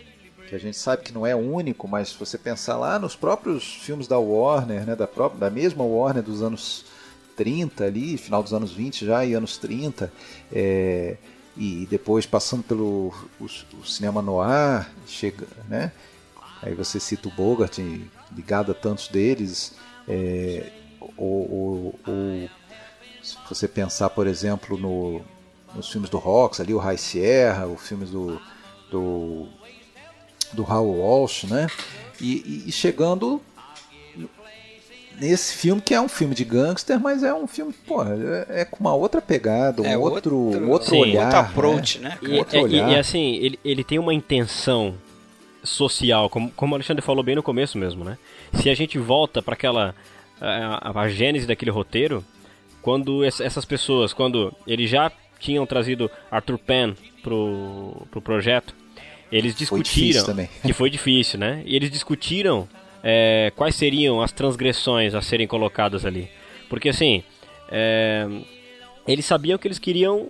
[0.46, 3.64] que a gente sabe que não é único, mas se você pensar lá nos próprios
[3.64, 6.85] filmes da Warner, né, da, própria, da mesma Warner dos anos
[7.37, 10.12] 30 ali, final dos anos 20 já e anos 30,
[10.53, 11.16] é,
[11.57, 15.92] e depois passando pelo o, o cinema noir, chega, né?
[16.62, 17.79] Aí você cita o Bogart,
[18.35, 19.75] ligado a tantos deles,
[20.09, 20.70] é,
[21.16, 22.51] ou, ou- ou
[23.22, 25.20] se você pensar, por exemplo, no,
[25.75, 28.40] nos filmes do Rox, ali o High Sierra, os filmes do,
[28.90, 29.46] do,
[30.53, 31.66] do Howell Walsh, né?
[32.20, 33.40] E- e chegando
[35.20, 38.64] nesse filme que é um filme de gangster, mas é um filme, pô, é, é
[38.64, 41.00] com uma outra pegada, um É outro, outro- um outro Sim.
[41.00, 41.24] olhar.
[41.24, 42.16] Outro approach, né?
[42.20, 42.90] Com E, outro e- e- olhar.
[42.92, 44.94] e, assim, ele, ele tem uma intenção
[45.64, 48.16] social, como, como o Alexandre falou bem no começo mesmo, né?
[48.55, 49.94] Se a gente volta para aquela
[50.40, 52.24] a, a, a gênese daquele roteiro,
[52.83, 58.74] quando es- essas pessoas, quando eles já tinham trazido Arthur Penn pro, pro projeto,
[59.33, 60.48] eles Foi discutiram difícil também.
[60.62, 61.62] que foi difícil, né?
[61.66, 62.68] E eles discutiram
[63.09, 66.29] é, quais seriam as transgressões a serem colocadas ali,
[66.69, 67.23] porque assim,
[67.71, 68.27] é,
[69.07, 70.29] eles sabiam que eles queriam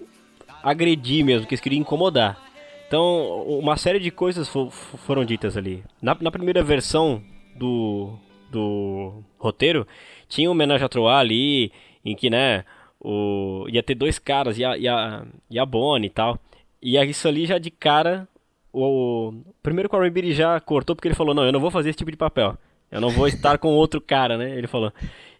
[0.62, 2.38] agredir mesmo, que eles queriam incomodar.
[2.86, 5.82] Então, uma série de coisas fo- fo- foram ditas ali.
[6.02, 7.22] Na, na primeira versão
[7.56, 8.12] do,
[8.50, 9.86] do roteiro,
[10.28, 11.72] tinha um homenagem a Troá ali,
[12.04, 12.62] em que, né,
[13.00, 16.38] o, ia ter dois caras, e a, e a, e a Bonnie e tal.
[16.82, 18.28] E isso ali já de cara,
[18.76, 21.90] o, primeiro que o Beatty já cortou, porque ele falou, não, eu não vou fazer
[21.90, 22.56] esse tipo de papel.
[22.90, 24.92] Eu não vou estar com outro cara, né, ele falou.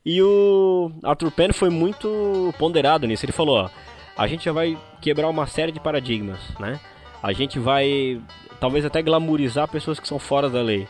[0.04, 3.24] E o Arthur Penn foi muito ponderado nisso.
[3.24, 3.70] Ele falou, ó,
[4.16, 6.80] a gente já vai quebrar uma série de paradigmas, né?
[7.22, 8.20] A gente vai
[8.60, 10.86] talvez até glamourizar pessoas que são fora da lei.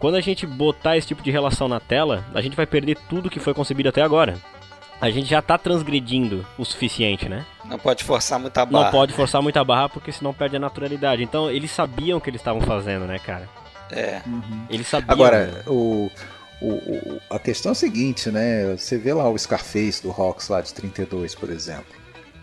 [0.00, 3.30] Quando a gente botar esse tipo de relação na tela, a gente vai perder tudo
[3.30, 4.36] que foi concebido até agora.
[5.04, 7.44] A gente já tá transgredindo o suficiente, né?
[7.64, 8.84] Não pode forçar muita barra.
[8.84, 11.22] Não pode forçar muita barra porque senão perde a naturalidade.
[11.22, 13.48] Então eles sabiam o que eles estavam fazendo, né, cara?
[13.90, 14.22] É.
[14.70, 15.12] Ele sabia.
[15.12, 16.10] Agora, o,
[16.60, 18.74] o, o- a questão é a seguinte, né?
[18.76, 21.84] Você vê lá o Scarface do Rocks lá de 32, por exemplo.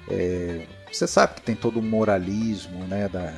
[0.10, 3.10] É, você sabe que tem todo um moralismo, né?
[3.10, 3.34] Da,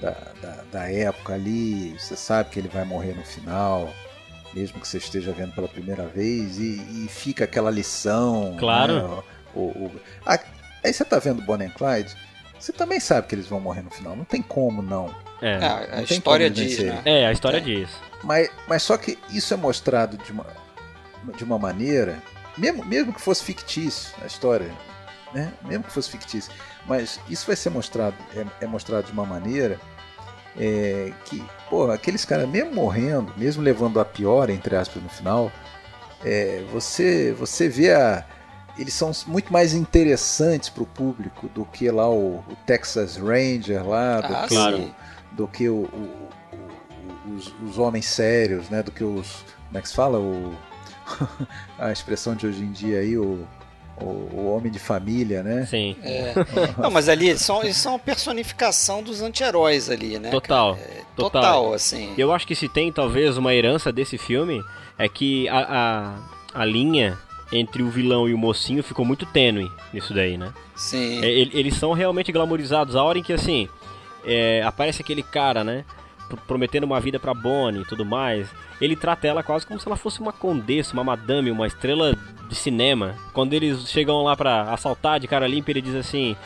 [0.00, 1.94] da, da, da época ali.
[1.98, 3.88] Você sabe que ele vai morrer no final,
[4.54, 8.56] mesmo que você esteja vendo pela primeira vez, e, e fica aquela lição.
[8.58, 9.08] Claro.
[9.16, 9.22] né?
[9.54, 10.38] O, o- a-
[10.84, 12.14] aí você tá vendo Bonnie and Clyde.
[12.58, 14.14] Você também sabe que eles vão morrer no final.
[14.14, 15.14] Não tem como não.
[15.40, 15.56] É.
[15.56, 17.02] Ah, a Não tem história diz, né?
[17.04, 17.60] É, a história É.
[17.60, 17.90] diz.
[18.22, 20.46] Mas, mas só que isso é mostrado de uma,
[21.36, 22.22] de uma maneira,
[22.56, 24.70] mesmo, mesmo que fosse fictício a história,
[25.34, 25.52] né?
[25.64, 26.52] Mesmo que fosse fictício,
[26.86, 29.80] mas isso vai ser mostrado, é, é mostrado de uma maneira
[30.56, 35.50] é, que, pô, aqueles caras mesmo morrendo, mesmo levando a pior, entre aspas, no final,
[36.22, 38.22] é, você, você vê a.
[38.78, 43.86] Eles são muito mais interessantes para o público do que lá o, o Texas Ranger
[43.88, 44.94] lá, do Ah, que Claro.
[45.32, 46.28] do que o- o-
[47.34, 48.82] os, os homens sérios, né?
[48.82, 49.42] Do que os.
[49.68, 50.18] Como é que se fala?
[50.18, 50.54] O,
[51.78, 53.46] a expressão de hoje em dia aí, o,
[54.00, 55.66] o, o homem de família, né?
[55.66, 55.96] Sim.
[56.02, 56.32] É.
[56.80, 60.30] Não, mas ali eles são, eles são a personificação dos anti-heróis ali, né?
[60.30, 60.76] Total.
[60.80, 61.42] É, Total.
[61.42, 62.14] total, assim.
[62.16, 64.62] Eu acho que se tem talvez uma herança desse filme
[64.98, 66.16] é que a,
[66.54, 67.18] a, a linha
[67.52, 70.52] entre o vilão e o mocinho ficou muito tênue nisso daí, né?
[70.74, 71.22] Sim.
[71.22, 72.96] É, ele- eles são realmente glamorizados.
[72.96, 73.68] A hora em que, assim,
[74.24, 75.84] é, aparece aquele cara, né?
[76.28, 78.48] Pr- Prometendo uma vida pra Bonnie e tudo mais.
[78.80, 82.16] Ele trata ela quase como se ela fosse uma condessa, uma madame, uma estrela
[82.48, 83.14] de cinema.
[83.32, 86.36] Quando eles chegam lá pra assaltar de cara limpa, ele diz assim: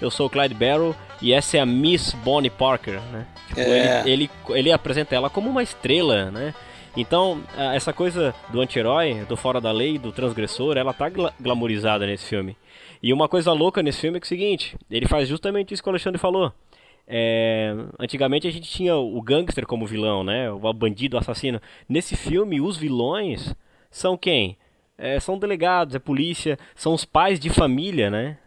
[0.00, 3.26] Eu sou o Clyde Barrow e essa é a Miss Bonnie Parker, né?
[3.48, 4.02] Tipo, É.
[4.06, 6.52] ele, ele, ele apresenta ela como uma estrela, né?
[6.96, 7.42] Então,
[7.74, 12.24] essa coisa do anti-herói, do fora da lei, do transgressor, ela tá gla- glamorizada nesse
[12.24, 12.56] filme.
[13.02, 15.88] E uma coisa louca nesse filme é, é o seguinte, ele faz justamente isso que
[15.88, 16.50] o Alexandre falou.
[17.08, 20.50] É, antigamente a gente tinha o gangster como vilão, né?
[20.50, 21.60] O bandido, o assassino.
[21.88, 23.54] Nesse filme, os vilões
[23.90, 24.56] são quem?
[24.98, 28.38] É, são delegados, é polícia, são os pais de família, né?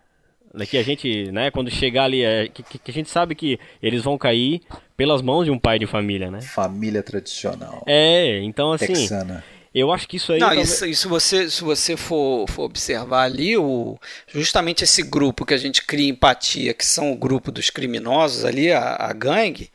[0.54, 3.60] Daqui a gente, né, quando chegar ali, é, que, que- que a gente sabe que
[3.84, 4.62] eles vão cair
[4.98, 6.41] pelas mãos de um pai de família, né?
[6.41, 7.84] Família tradicional.
[7.86, 9.43] É, então assim, Texana.
[9.80, 10.39] Eu acho que isso aí.
[10.39, 15.46] Não, talvez- isso, isso você, se você for, for observar ali, o, justamente esse grupo
[15.46, 19.70] que a gente cria empatia, que são o grupo dos criminosos ali, a, a gangue,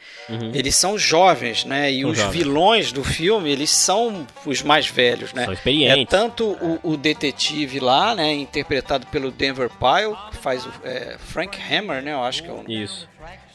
[0.53, 1.90] eles são jovens, né?
[1.93, 2.11] E Uhum.
[2.11, 2.38] São os jovens.
[2.45, 5.45] vilões do filme, eles são os mais velhos, né?
[5.45, 6.03] São experientes.
[6.03, 8.33] É tanto o, o detetive lá, né?
[8.33, 12.12] Interpretado pelo Denver Pyle, que faz o é, Frank Hammer, né?
[12.12, 13.09] Eu acho que é o Isso.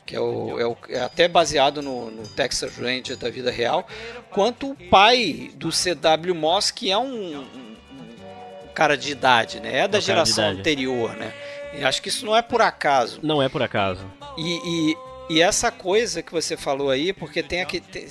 [0.10, 3.88] Que é, o, é, o- é até baseado no, no Texas Ranger da vida real,
[4.32, 6.34] quanto o pai do C.W.
[6.34, 7.76] Moss, que é um, um-
[8.64, 9.82] um cara de idade, né?
[9.82, 11.32] É da É geração anterior, né?
[11.78, 13.20] E acho que isso não é por acaso.
[13.22, 14.04] Não é por acaso.
[14.36, 14.96] E,
[15.30, 18.08] e, e essa coisa que você falou aí, porque tem aqui tem,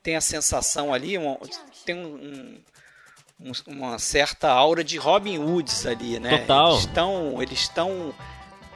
[0.00, 1.36] tem a sensação ali, uma-
[1.84, 2.58] tem um-
[3.66, 6.38] uma certa aura de Robin Hoods ali, né?
[6.38, 6.70] Total.
[6.72, 8.14] Eles estão, eles estão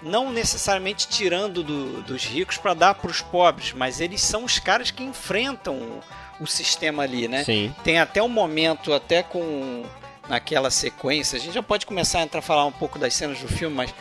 [0.02, 4.58] não necessariamente tirando do- dos ricos para dar para os pobres, mas eles são os
[4.58, 6.00] caras que enfrentam o,
[6.40, 7.44] o sistema ali, né?
[7.44, 7.74] Sim.
[7.84, 9.84] Tem até um momento, até com
[10.28, 13.38] naquela sequência, a gente já pode começar a entrar a falar um pouco das cenas
[13.40, 13.92] do filme, mas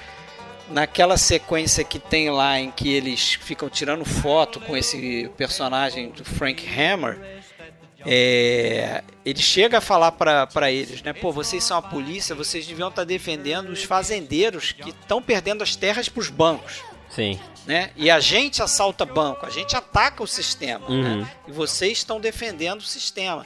[0.69, 6.23] naquela sequência que tem lá em que eles ficam tirando foto com esse personagem do
[6.23, 7.40] Frank Hammer,
[8.05, 11.13] é, ele chega a falar para eles, né?
[11.13, 15.75] Pô, vocês são a polícia, vocês deviam estar defendendo os fazendeiros que estão perdendo as
[15.75, 16.81] terras para os bancos.
[17.09, 17.39] Sim.
[17.65, 17.91] Né?
[17.95, 21.21] E a gente assalta banco, a gente ataca o sistema, Uhum.
[21.21, 21.31] né?
[21.47, 23.45] E vocês estão defendendo o sistema.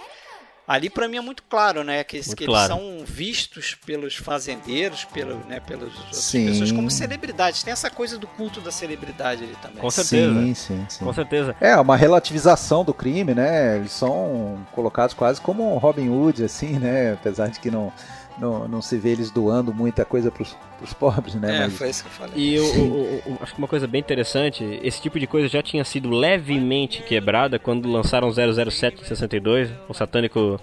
[0.67, 2.73] Ali para mim é muito claro, né, que, eles- que claro.
[2.73, 7.61] eles são vistos pelos fazendeiros, pelo, né, pelas pessoas como celebridades.
[7.61, 9.77] Tem essa coisa do culto da celebridade ali também.
[9.77, 10.33] Com certeza.
[10.33, 11.05] Sim, sim, sim.
[11.05, 11.55] Com certeza.
[11.61, 13.77] É, uma relativização do crime, né?
[13.77, 17.13] Eles são colocados quase como um Robin Hood, assim, né?
[17.13, 17.93] Apesar de que não,
[18.39, 21.55] não, não se vê eles doando muita coisa pros, pros pobres, né?
[21.55, 22.33] É, Mas- foi isso que eu falei.
[22.35, 25.61] E eu, eu- eu acho que uma coisa bem interessante, esse tipo de coisa já
[25.63, 30.59] tinha sido levemente quebrada quando lançaram 007 em 62, o satânico,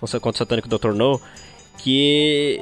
[0.00, 0.92] contra o satânico Dr.
[0.94, 1.20] No,
[1.78, 2.60] que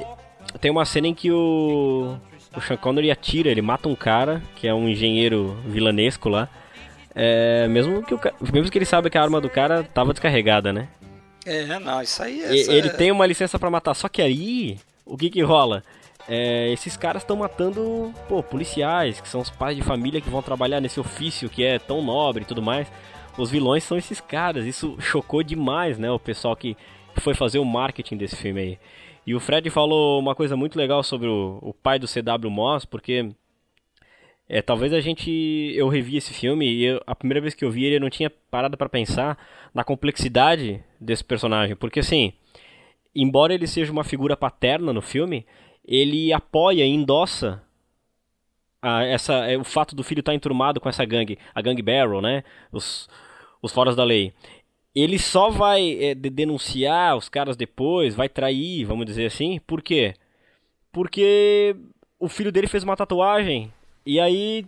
[0.60, 2.16] tem uma cena em que o,
[2.56, 6.48] o Sean Connery atira, ele mata um cara, que é um engenheiro vilanesco lá,
[7.14, 8.20] é, mesmo, que o,
[8.52, 10.88] mesmo que ele saiba que a arma do cara tava descarregada, né?
[11.48, 12.60] É, não, isso aí é.
[12.60, 15.82] Essa- Ele tem uma licença pra matar, só que aí, o que que rola?
[16.28, 20.42] É, esses caras estão matando, pô, policiais, que são os pais de família que vão
[20.42, 22.86] trabalhar nesse ofício que é tão nobre e tudo mais.
[23.38, 26.76] Os vilões são esses caras, isso chocou demais, né, o pessoal que
[27.16, 28.78] foi fazer o marketing desse filme aí.
[29.26, 32.50] E o Fred falou uma coisa muito legal sobre o, o pai do C.W.
[32.50, 33.30] Moss, porque
[34.50, 35.30] É, talvez a gente.
[35.76, 38.08] Eu revi esse filme e eu- a primeira vez que eu vi ele eu não
[38.08, 39.36] tinha parado pra pensar
[39.78, 41.76] na complexidade desse personagem.
[41.76, 42.32] Porque assim,
[43.14, 45.46] embora ele seja uma figura paterna no filme,
[45.84, 47.62] ele apoia e endossa
[48.82, 52.20] a- essa, é, o fato do filho estar enturmado com essa gangue, a gangue Barrel,
[52.20, 52.42] né?
[52.72, 53.08] Os,
[53.62, 54.32] os foras da lei.
[54.94, 59.60] Ele só vai é, de- denunciar os caras depois, vai trair, vamos dizer assim.
[59.64, 60.14] Por quê?
[60.90, 61.76] Porque
[62.18, 63.72] o filho dele fez uma tatuagem.
[64.04, 64.66] E aí,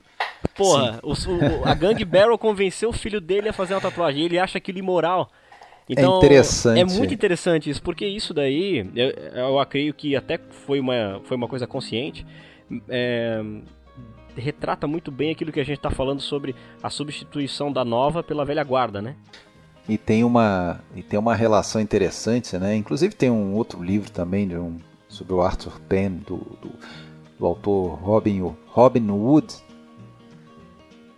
[0.57, 4.25] porra, os- o- a gangue Barrel convenceu o filho dele a fazer uma tatuagem.
[4.25, 5.31] Ele acha aquilo imoral.
[5.89, 6.81] Então, interessante.
[6.81, 9.11] É muito interessante isso, porque isso daí, eu,
[9.59, 12.25] eu creio que até foi uma, foi uma coisa consciente.
[12.89, 13.43] é,
[14.37, 18.45] retrata muito bem aquilo que a gente está falando sobre a substituição da nova pela
[18.45, 19.17] velha guarda, né?
[19.89, 22.77] E tem uma e tem uma relação interessante, né?
[22.77, 24.77] Inclusive tem um outro livro também de um
[25.09, 26.71] sobre o Arthur Penn do, do,
[27.39, 29.53] do autor Robin Robin Wood,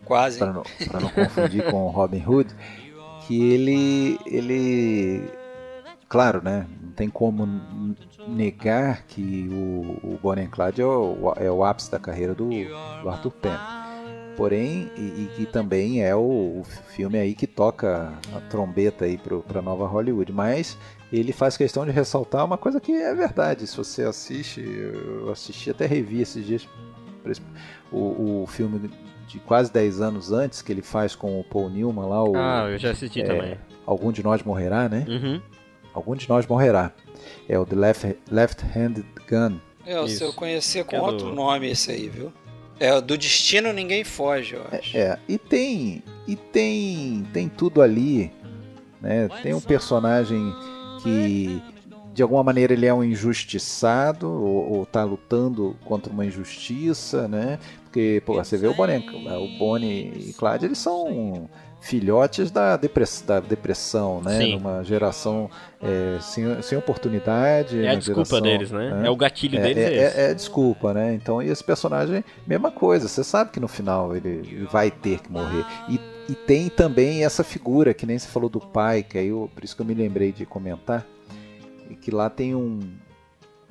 [0.05, 0.39] Quase.
[0.39, 2.55] para não, pra não confundir com Robin Hood,
[3.27, 5.31] que ele ele
[6.09, 6.67] claro, né?
[6.83, 7.47] Não tem como
[8.29, 13.09] negar que o, o Bonnie Clyde é o, é o ápice da carreira do, do
[13.09, 13.59] Arthur Penn.
[14.37, 19.61] Porém, e que também é o, o filme aí que toca a trombeta aí para
[19.61, 20.79] nova Hollywood, mas
[21.13, 23.67] ele faz questão de ressaltar uma coisa que é verdade.
[23.67, 26.67] Se você assiste, eu assisti até revi esses dias
[27.93, 28.91] o, o filme
[29.33, 32.67] de quase 10 anos antes que ele faz com o Paul Newman lá, o Ah,
[32.71, 33.57] eu já assisti é, também.
[33.87, 35.07] Algum de Nós Morrerá, né?
[35.09, 35.41] Uhum.
[35.95, 36.93] Algum de Nós Morrerá.
[37.49, 39.57] É o The Left, Left-Handed Gun.
[39.87, 40.25] É, se Isso.
[40.25, 42.31] eu conhecia Que com é do- outro nome esse aí, viu?
[42.79, 44.97] É, o do destino ninguém foge, eu acho.
[44.97, 48.31] É, e tem e tem tem tudo ali,
[49.01, 49.29] né?
[49.43, 50.53] Tem um personagem
[51.03, 51.63] que
[52.13, 57.59] de alguma maneira ele é um injustiçado ou, ou tá lutando contra uma injustiça, né?
[57.93, 61.47] Porque pô, você vê o Bonnie, o Bonnie e Clyde, eles são
[61.79, 64.39] filhotes da, depress, da depressão, né?
[64.39, 64.55] Sim.
[64.55, 67.85] Numa geração é, sem, sem oportunidade.
[67.85, 69.03] É a uma desculpa geração, deles, né?
[69.05, 71.13] É o gatilho é, deles, é, é, é- é desculpa, né?
[71.13, 73.09] Então, e esse personagem, mesma coisa.
[73.09, 75.67] Você sabe que no final ele, vai ter que morrer.
[75.87, 76.01] E,
[76.31, 79.63] e tem também essa figura, que nem você falou do pai, que aí eu, por
[79.63, 81.07] isso que eu me lembrei de comentar,
[81.91, 82.81] e que lá tem um,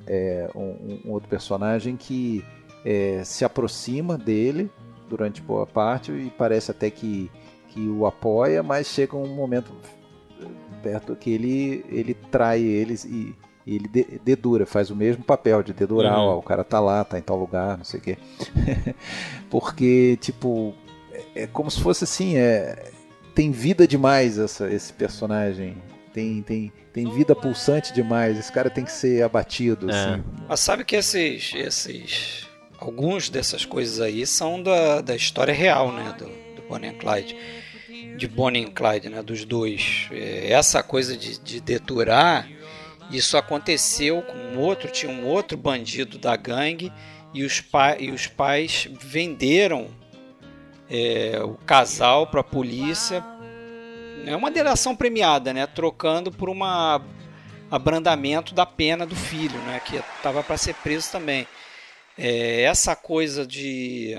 [0.06, 2.44] é, um, um outro personagem que
[2.84, 4.70] é, se aproxima dele
[5.08, 7.30] durante boa parte e parece até que,
[7.68, 9.72] que o apoia, mas chega um momento
[10.82, 13.34] perto que ele, ele trai eles e,
[13.66, 16.24] e ele de- dedura, faz o mesmo papel de dedurar, Uhum.
[16.26, 18.18] ó, o cara tá lá, tá em tal lugar, não sei o quê.
[19.50, 20.74] Porque, tipo,
[21.12, 22.90] é, é como se fosse assim, é,
[23.34, 25.76] tem vida demais essa, esse personagem.
[26.12, 28.38] Tem, tem, tem vida pulsante demais.
[28.38, 29.90] Esse cara tem que ser abatido.
[29.90, 29.94] É.
[29.94, 30.24] Assim.
[30.48, 32.46] Mas sabe que esses, esses.
[32.82, 36.12] Alguns dessas coisas aí são da, da história real, né?
[36.18, 37.36] Do, do Bonnie and Clyde.
[38.16, 39.22] De Bonnie and Clyde, né?
[39.22, 40.08] Dos dois.
[40.10, 42.48] É, Essa coisa de, de deturar,
[43.08, 46.92] isso aconteceu com um outro, tinha um outro bandido da gangue
[47.32, 49.86] e os, pa, e os pais venderam
[50.90, 53.24] é, o casal para a polícia.
[54.26, 55.68] É uma delação premiada, né?
[55.68, 57.00] Trocando por uma
[57.70, 59.80] abrandamento da pena do filho, né?
[59.84, 61.46] Que estava para ser preso também.
[62.18, 64.16] É, essa coisa de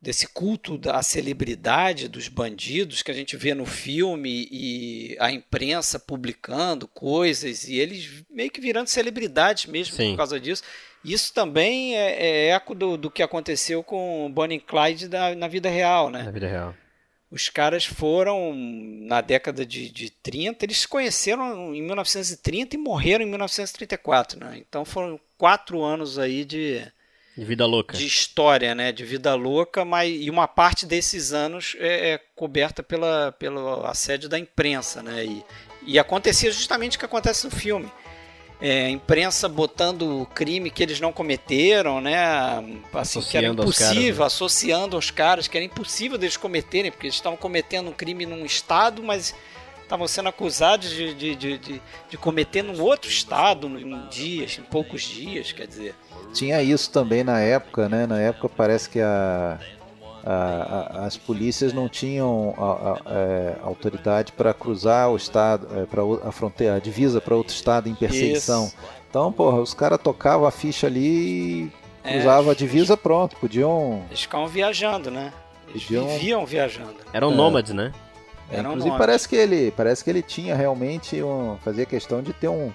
[0.00, 5.98] desse culto da celebridade dos bandidos que a gente vê no filme e a imprensa
[5.98, 10.10] publicando coisas e eles meio que virando celebridades mesmo Sim.
[10.10, 10.62] por causa disso.
[11.02, 15.70] Isso também é, é eco do, do que aconteceu com Bonnie Clyde da- na vida
[15.70, 16.22] real, né?
[16.22, 16.74] Na vida real.
[17.34, 23.24] Os caras foram, na década de, de 30, eles se conheceram em 1930 e morreram
[23.24, 24.56] em 1934, né?
[24.58, 26.80] Então foram quatro anos aí de,
[27.36, 27.96] De vida louca.
[27.96, 28.92] de história, né?
[28.92, 34.28] De vida louca, mas e uma parte desses anos é, é coberta pela, pelo assédio
[34.28, 35.24] da imprensa, né?
[35.24, 35.44] E,
[35.88, 37.90] e acontecia justamente o que acontece no filme.
[38.66, 42.16] É, a imprensa botando crime que eles não cometeram, né?
[42.94, 44.26] Assim, que era Associando aos caras, impossível, né?
[44.26, 48.42] associando aos caras, que era impossível deles cometerem, porque eles estavam cometendo um crime num
[48.46, 49.34] estado, mas
[49.82, 54.62] estavam sendo acusados de, de, de, de, de cometer num outro estado, em dias, em
[54.62, 55.94] poucos dias, quer dizer.
[56.32, 58.06] Tinha isso também na época, né?
[58.06, 59.58] Na época parece que a-
[60.26, 62.62] as polícias não tinham a,
[62.92, 67.88] a- é, autoridade para cruzar o estado, para a fronteira, a divisa para outro estado
[67.88, 68.64] em perseguição.
[68.66, 68.76] Isso.
[69.10, 71.70] Então, porra, os caras tocavam a ficha ali,
[72.02, 74.02] É, cruzavam a divisa, pronto, podiam.
[74.08, 75.32] Eles ficavam viajando, né?
[75.68, 76.94] Eles Podiam- viviam viajando.
[77.12, 77.34] Eram É.
[77.34, 77.92] nômades, né?
[78.50, 78.98] Eram Inclusive nômades.
[79.06, 82.70] parece que ele, parece que ele tinha realmente um, fazia questão de ter um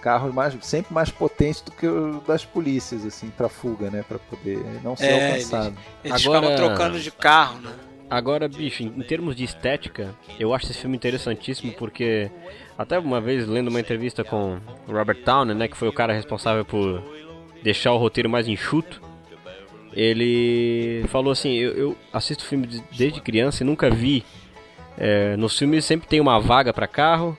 [0.00, 4.04] carros mais, sempre mais potentes do que os das polícias, assim, pra fuga, né?
[4.06, 5.76] Pra poder não ser É, alcançado.
[6.04, 7.72] Eles Agora- ficavam trocando de carro, né?
[8.10, 12.30] Agora, bicho, em termos de estética, eu acho esse filme interessantíssimo porque
[12.78, 16.14] até uma vez lendo uma entrevista com o Robert Towner, né, que foi o cara
[16.14, 17.02] responsável por
[17.62, 19.02] deixar o roteiro mais enxuto,
[19.92, 24.24] ele falou assim, eu, eu assisto filme de- desde criança e nunca vi
[24.96, 27.36] é, nos filmes sempre tem uma vaga pra carro,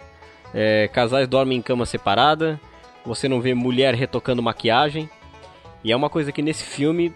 [0.53, 2.59] é, casais dormem em cama separada,
[3.05, 5.09] você não vê mulher retocando maquiagem.
[5.83, 7.13] E é uma coisa que nesse filme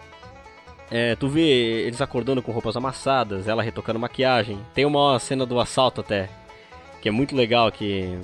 [0.90, 1.42] é, tu vê
[1.86, 4.58] eles acordando com roupas amassadas, ela retocando maquiagem.
[4.72, 6.28] Tem uma cena do assalto até,
[7.02, 8.18] que é muito legal, que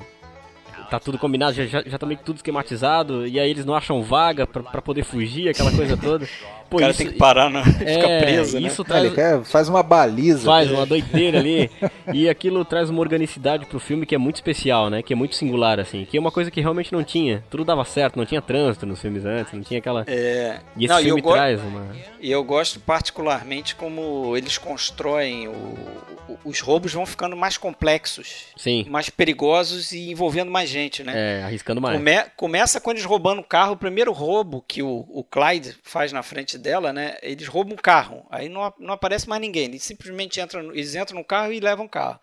[0.89, 3.75] tá tudo combinado, já, já, já tá meio que tudo esquematizado, e aí eles não
[3.75, 6.27] acham vaga pra poder fugir, aquela coisa toda.
[6.71, 7.63] Pô, o cara isso- tem que parar, não.
[7.65, 8.69] Fica é, preso, né?
[8.69, 10.45] Isso Ah, traz, ele quer, faz uma baliza.
[10.47, 11.71] faz uma doideira ali.
[12.13, 15.01] E aquilo traz uma organicidade pro filme que é muito especial, né?
[15.01, 16.05] Que é muito singular, assim.
[16.05, 17.45] Que é uma coisa que realmente não tinha.
[17.49, 20.05] Tudo dava certo, não tinha trânsito nos filmes antes, não tinha aquela.
[20.09, 20.59] É...
[20.77, 21.87] E esse Não, e filme eu go- traz uma.
[22.21, 25.53] E eu gosto particularmente como eles constroem o-
[26.29, 28.85] o- os roubos vão ficando mais complexos, Sim.
[28.89, 31.13] mais perigosos e envolvendo mais gente, né?
[31.15, 31.97] É, arriscando mais.
[31.97, 33.73] Come- começa quando eles roubando o carro.
[33.73, 37.17] O primeiro roubo que o, o Clyde faz na frente dela, né?
[37.23, 38.25] Eles roubam o carro.
[38.31, 39.65] Aí não, não aparece mais ninguém.
[39.65, 42.21] Eles simplesmente entram, eles entram no carro e levam o carro.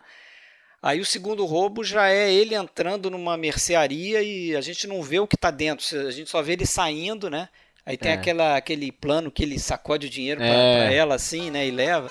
[0.82, 5.18] Aí o segundo roubo já é ele entrando numa mercearia e a gente não vê
[5.18, 5.84] o que está dentro.
[6.06, 7.48] A gente só vê ele saindo, né?
[7.84, 8.14] Aí tem É.
[8.14, 10.94] aquela, aquele plano que ele sacode o dinheiro para É.
[10.94, 11.66] ela assim, né?
[11.66, 12.10] E leva.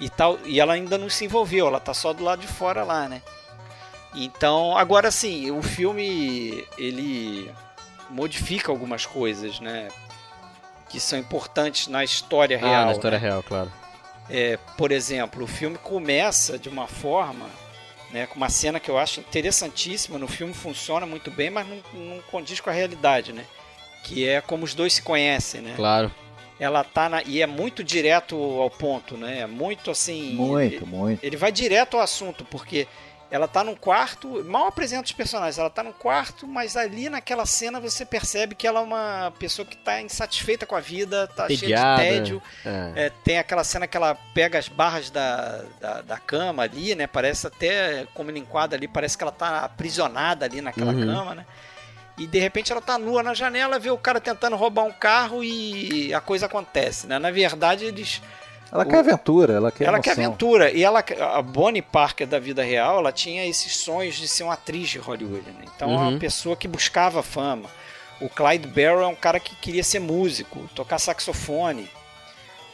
[0.00, 2.82] E, tal, e ela ainda não se envolveu, ela tá só do lado de fora
[2.84, 3.22] lá, né?
[4.14, 7.50] Então, agora sim, o filme ele
[8.10, 9.88] modifica algumas coisas, né?
[10.94, 12.72] Que são importantes na história real.
[12.72, 13.26] ah, na história né?
[13.26, 13.72] real, claro.
[14.30, 17.46] É, por exemplo, o filme começa de uma forma,
[18.12, 20.20] né, com uma cena que eu acho interessantíssima.
[20.20, 23.44] No filme funciona muito bem, mas não, não condiz com a realidade, né?
[24.04, 25.72] Que é como os dois se conhecem, né?
[25.74, 26.12] Claro.
[26.60, 29.40] Ela tá na, e é muito direto ao ponto, né?
[29.40, 30.32] É muito assim.
[30.34, 31.24] Muito, muito.
[31.24, 32.86] Ele vai direto ao assunto, porque
[33.34, 37.44] ela tá num quarto, mal apresenta os personagens, ela tá num quarto, mas ali naquela
[37.44, 41.48] cena você percebe que ela é uma pessoa que tá insatisfeita com a vida, tá
[41.48, 42.00] Tediada.
[42.00, 42.42] cheia de tédio.
[42.64, 42.92] É.
[43.06, 47.08] É, tem aquela cena que ela pega as barras da, da, da cama ali, né?
[47.08, 51.04] Parece até, como ele enquadra ali, parece que ela tá aprisionada ali naquela Uhum.
[51.04, 51.44] cama, né?
[52.16, 55.42] E de repente ela tá nua na janela, vê o cara tentando roubar um carro
[55.42, 57.18] e a coisa acontece, né?
[57.18, 58.22] Na verdade, eles
[58.72, 60.14] Ela O- quer aventura, ela quer ela emoção.
[60.14, 60.70] quer aventura.
[60.72, 61.04] E ela,
[61.36, 64.98] a Bonnie Parker da vida real, ela tinha esses sonhos de ser uma atriz de
[64.98, 65.48] Hollywood.
[65.50, 65.64] Né?
[65.76, 66.08] Então é Uhum.
[66.10, 67.68] uma pessoa que buscava fama.
[68.20, 71.88] O Clyde Barrow é um cara que queria ser músico, tocar saxofone,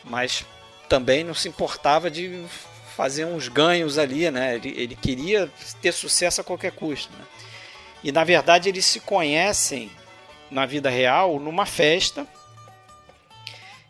[0.04, 0.44] mas
[0.88, 2.44] também não se importava de
[2.96, 4.54] fazer uns ganhos ali, né?
[4.56, 7.10] Ele, ele queria ter sucesso a qualquer custo.
[7.16, 7.24] Né?
[8.04, 9.90] E na verdade eles se conhecem
[10.50, 12.26] na vida real numa festa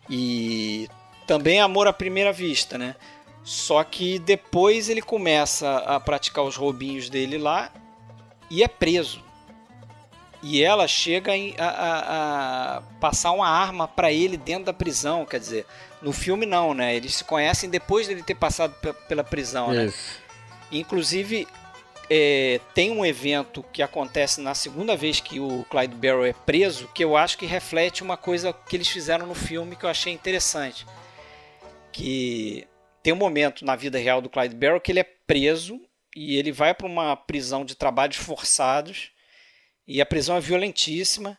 [0.09, 0.88] e
[1.30, 2.96] também é amor à primeira vista, né?
[3.44, 7.70] Só que depois ele começa a praticar os roubinhos dele lá
[8.50, 9.22] e é preso.
[10.42, 15.38] E ela chega a, a- a passar uma arma para ele dentro da prisão, quer
[15.38, 15.66] dizer,
[16.02, 16.96] no filme não, né?
[16.96, 19.84] Eles se conhecem depois dele ter passado pe- pela prisão, né?
[19.86, 20.18] Isso.
[20.72, 21.46] Inclusive,
[22.10, 26.88] é, tem um evento que acontece na segunda vez que o Clyde Barrow é preso,
[26.92, 30.12] que eu acho que reflete uma coisa que eles fizeram no filme que eu achei
[30.12, 30.84] interessante.
[31.93, 32.66] Que
[33.03, 35.80] tem um momento na vida real do Clyde Barrow que ele é preso
[36.14, 39.11] e ele vai para uma prisão de trabalhos forçados
[39.86, 41.38] e a prisão é violentíssima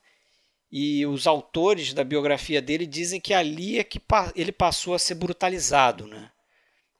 [0.72, 4.02] e os autores da biografia dele dizem que ali é que
[4.36, 6.32] ele passou a ser brutalizado, né?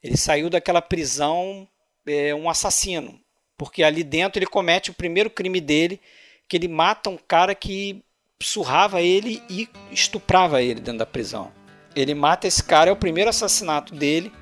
[0.02, 1.66] Ele saiu daquela prisão
[2.06, 3.18] é, um assassino,
[3.56, 6.00] porque ali dentro ele comete o primeiro crime dele,
[6.48, 8.04] que ele mata um cara que
[8.42, 11.52] surrava ele e estuprava ele dentro da prisão.
[11.94, 14.32] Ele mata esse cara, é o primeiro assassinato dele,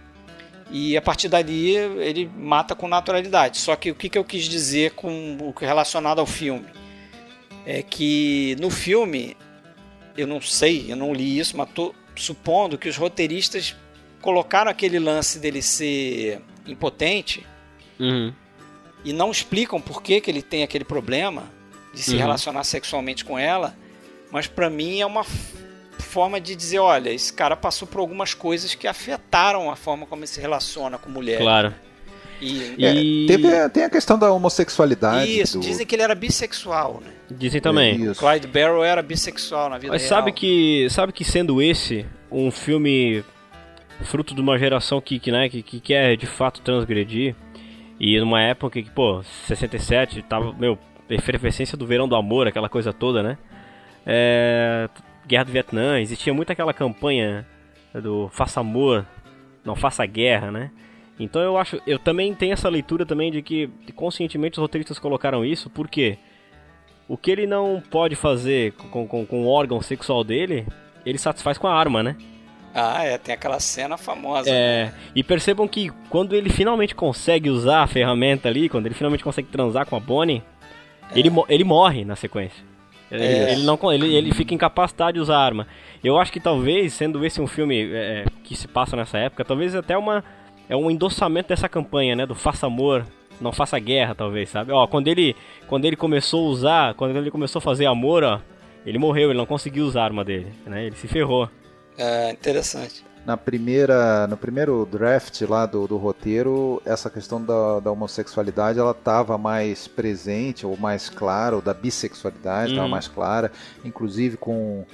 [0.71, 3.59] e a partir dali ele mata com naturalidade.
[3.59, 6.67] Só que o que, que eu quis dizer com o que relacionado ao filme?
[7.67, 9.37] É que no filme,
[10.17, 13.75] eu não sei, eu não li isso, mas estou supondo que os roteiristas
[14.21, 17.45] colocaram aquele lance dele ser impotente
[17.99, 18.33] Uhum.
[19.05, 21.45] e não explicam por que, que ele tem aquele problema
[21.93, 22.19] de se Uhum.
[22.19, 23.77] relacionar sexualmente com ela,
[24.31, 25.25] mas pra mim é uma
[26.11, 30.23] forma de dizer, olha, esse cara passou por algumas coisas que afetaram a forma como
[30.23, 31.39] ele se relaciona com mulher.
[31.39, 31.73] Claro.
[32.41, 35.41] E, É, E teve, tem a questão da homossexualidade.
[35.41, 35.63] isso, do...
[35.63, 37.13] dizem que ele era bissexual, né?
[37.31, 38.03] dizem também.
[38.03, 38.19] Isso.
[38.19, 40.09] Clyde Barrow era bissexual na vida Mas real.
[40.09, 43.23] sabe que, sabe que sendo esse um filme
[44.05, 47.37] fruto de uma geração que, que, né, que, que quer de fato transgredir
[48.01, 50.79] e numa época que, pô, 67 tava, meu,
[51.11, 53.37] efervescência do verão do amor, aquela coisa toda, né?
[54.07, 54.89] É,
[55.31, 57.47] guerra do Vietnã, existia muito aquela campanha
[57.95, 59.07] do faça amor,
[59.65, 60.71] não faça guerra, né?
[61.19, 65.45] Então eu acho, eu também tenho essa leitura também de que conscientemente os roteiristas colocaram
[65.45, 66.19] isso, porque
[67.07, 70.67] o que ele não pode fazer com, com, com o órgão sexual dele,
[71.07, 72.17] ele satisfaz com a arma, né?
[72.75, 74.49] Ah, é, tem aquela cena famosa.
[74.49, 74.95] É, né?
[75.15, 79.49] e percebam que quando ele finalmente consegue usar a ferramenta ali, quando ele finalmente consegue
[79.49, 80.43] transar com a Bonnie,
[81.15, 81.19] é.
[81.19, 82.70] ele, ele morre na sequência.
[83.11, 83.53] Ele, é.
[83.53, 85.67] ele, não, ele, ele fica incapacitado de usar arma.
[86.03, 89.75] Eu acho que talvez, sendo esse um filme é, que se passa nessa época, talvez
[89.75, 90.25] até uma
[90.69, 93.05] é um endossamento dessa campanha, né, do faça amor,
[93.41, 94.71] não faça guerra, talvez, sabe?
[94.71, 95.35] Ó, quando ele
[95.67, 98.41] quando ele começou a usar, quando ele começou a fazer amor, ó,
[98.87, 100.87] ele morreu, ele não conseguiu usar a arma dele, né?
[100.87, 101.49] Ele se ferrou.
[101.99, 103.05] É, interessante.
[103.27, 108.93] Na primeira, no primeiro draft lá do, do roteiro, essa questão da, da homossexualidade ela
[108.93, 112.91] estava mais presente ou mais clara, ou da bissexualidade estava uhum.
[112.91, 113.53] mais clara,
[113.85, 114.85] inclusive com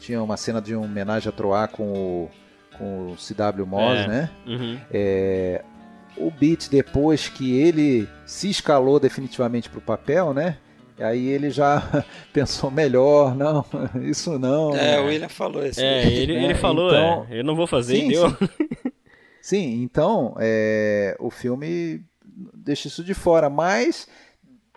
[0.00, 2.30] tinha uma cena de homenagem a Troar com o,
[2.76, 3.66] com o C.W.
[3.66, 4.08] Moss, é.
[4.08, 4.30] né?
[4.46, 4.80] Uhum.
[4.90, 5.62] É,
[6.16, 10.56] o Beat depois que ele se escalou definitivamente para o papel, né?
[11.02, 11.82] Aí ele já
[12.32, 13.64] pensou melhor, não,
[14.02, 14.74] isso não.
[14.76, 15.80] É, o William falou isso.
[15.80, 18.30] É, ele, ele falou, então, é, eu não vou fazer, sim, deu.
[18.30, 18.48] Sim,
[19.40, 22.04] sim então é, o filme
[22.54, 24.06] deixa isso de fora, mas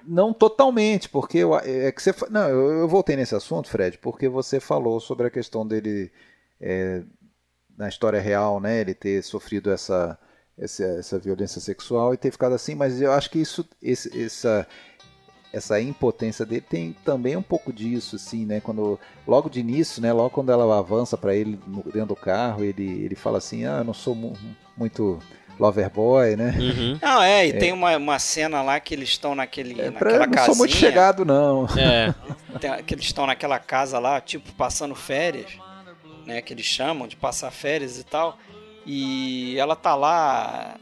[0.05, 4.27] não totalmente, porque eu, é que você não, eu, eu, voltei nesse assunto, Fred, porque
[4.27, 6.11] você falou sobre a questão dele
[6.59, 7.03] é,
[7.77, 10.17] na história real, né, ele ter sofrido essa,
[10.57, 14.67] essa, essa violência sexual e ter ficado assim, mas eu acho que isso esse, essa
[15.53, 18.59] essa impotência dele tem também um pouco disso, assim, né?
[18.59, 20.11] Quando logo de início, né?
[20.11, 23.77] Logo quando ela avança para ele no, dentro do carro, ele, ele fala assim, ah,
[23.77, 24.33] eu não sou mu
[24.75, 25.19] muito
[25.59, 26.55] lover boy, né?
[26.57, 26.99] Uhum.
[26.99, 27.53] Não, é, e é.
[27.53, 31.23] tem uma, uma cena lá que eles estão naquele, é, naquela não sou muito chegado,
[31.23, 31.67] não.
[31.77, 32.13] É.
[32.59, 35.51] Tem, que eles estão naquela casa lá, tipo, passando férias,
[36.25, 36.41] né?
[36.41, 38.37] Que eles chamam de passar férias e tal.
[38.85, 40.75] E ela tá lá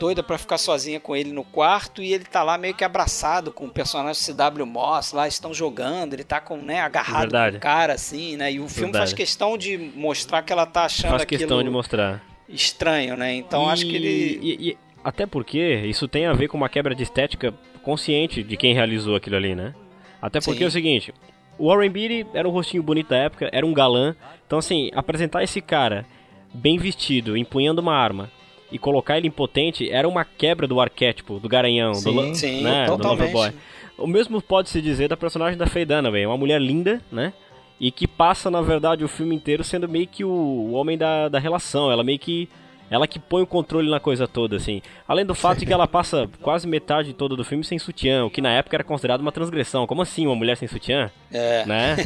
[0.00, 3.52] doida para ficar sozinha com ele no quarto e ele tá lá meio que abraçado
[3.52, 7.52] com o personagem CW Moss, lá estão jogando, ele tá com, né, agarrado Verdade.
[7.52, 8.50] com o cara assim, né?
[8.50, 9.10] E o filme Verdade.
[9.10, 13.34] faz questão de mostrar que ela tá achando faz questão de mostrar estranho, né?
[13.34, 16.68] Então e, acho que ele e, e, até porque isso tem a ver com uma
[16.70, 19.74] quebra de estética consciente de quem realizou aquilo ali, né?
[20.20, 20.64] Até porque Sim.
[20.64, 21.14] é o seguinte,
[21.58, 24.16] o Warren Beatty era um rostinho bonito da época, era um galã.
[24.46, 26.06] Então assim, apresentar esse cara
[26.54, 28.30] bem vestido, empunhando uma arma,
[28.70, 32.86] e colocar ele impotente era uma quebra do arquétipo do garanhão, sim, do, sim, né,
[32.86, 33.52] do Loverboy.
[33.98, 37.32] O mesmo pode se dizer da personagem da Faye Dunaway, uma mulher linda, né?
[37.78, 41.28] E que passa, na verdade, o filme inteiro sendo meio que o, o homem da,
[41.28, 41.90] da relação.
[41.90, 42.48] Ela meio que
[42.90, 44.82] ela que põe o controle na coisa toda, assim.
[45.06, 48.30] Além do fato de que ela passa quase metade toda do filme sem sutiã, o
[48.30, 49.86] que na época era considerado uma transgressão.
[49.86, 51.10] Como assim, uma mulher sem sutiã?
[51.32, 51.64] É.
[51.64, 51.96] Né?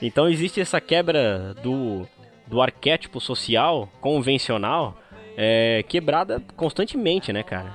[0.00, 2.08] Então existe essa quebra do,
[2.46, 4.98] do arquétipo social convencional
[5.36, 7.72] é, quebrada constantemente, né, cara?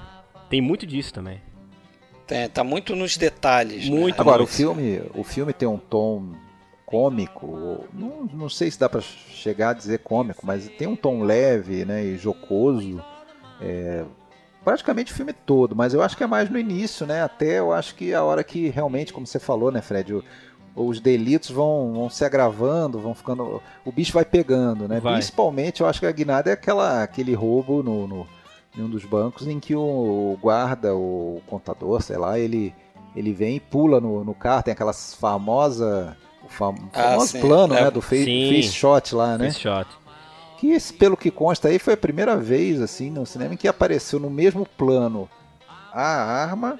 [0.50, 1.42] Tem muito disso também.
[2.26, 3.90] Tem, tá muito nos detalhes.
[3.90, 3.96] Né?
[3.96, 4.16] Muito.
[4.16, 4.22] Né?
[4.22, 4.50] Agora muito.
[4.50, 6.34] o filme, o filme tem um tom
[6.86, 11.22] cômico, não, não sei se dá para chegar a dizer cômico, mas tem um tom
[11.22, 13.04] leve, né, e jocoso.
[13.62, 14.06] É,
[14.64, 17.22] praticamente o filme todo, mas eu acho que é mais no início, né?
[17.22, 20.24] Até eu acho que a hora que realmente, como você falou, né, Fred, o,
[20.78, 23.62] os delitos vão, vão se agravando, vão ficando.
[23.84, 25.00] O bicho vai pegando, né?
[25.00, 25.14] Vai.
[25.14, 28.28] Principalmente, eu acho que a guinada é aquela, aquele roubo no, no,
[28.78, 32.76] em um dos bancos em que o guarda, o contador, sei lá, ele,
[33.16, 36.16] ele vem e pula no, no carro, tem aquelas famosa.
[36.46, 37.92] O fam, ah, famoso plano, é, né?
[37.92, 39.46] Do face, face shot lá, né?
[39.46, 39.88] Face shot.
[40.60, 44.20] Que, pelo que consta aí, foi a primeira vez, assim, no cinema em que apareceu
[44.20, 45.28] no mesmo plano
[45.92, 46.80] a arma.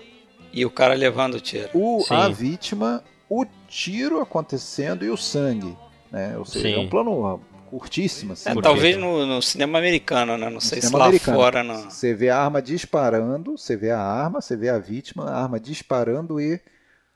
[0.54, 1.70] E o cara levando o tiro.
[1.74, 5.76] O, a vítima o tiro acontecendo e o sangue.
[6.12, 6.38] Né?
[6.38, 6.74] Ou seja, Sim.
[6.76, 8.34] é um plano curtíssimo.
[8.34, 10.46] Assim, é, talvez no, no, cinema americano, né?
[10.46, 11.38] Não no sei se lá americano.
[11.38, 11.90] fora não.
[11.90, 15.60] Você vê a arma disparando, você vê a arma, você vê a vítima, a arma
[15.60, 16.60] disparando e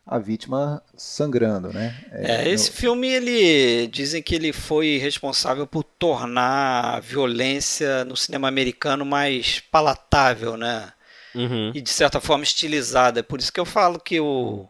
[0.06, 1.96] a vítima sangrando, né?
[2.12, 2.76] É, é esse no...
[2.76, 9.60] filme ele dizem que ele foi responsável por tornar a violência no cinema americano mais
[9.60, 10.92] palatável, né?
[11.34, 11.72] Uhum.
[11.74, 13.22] E de certa forma estilizada.
[13.22, 14.68] É por isso que eu falo que o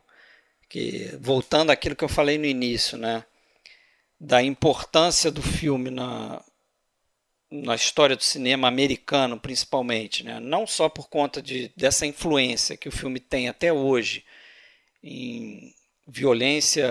[0.72, 3.26] que voltando àquilo que eu falei no início, né,
[4.18, 6.42] da importância do filme na,
[7.52, 12.88] na história do cinema americano, principalmente, né, não só por conta de, dessa influência que
[12.88, 14.24] o filme tem até hoje
[15.04, 15.76] em
[16.08, 16.90] violência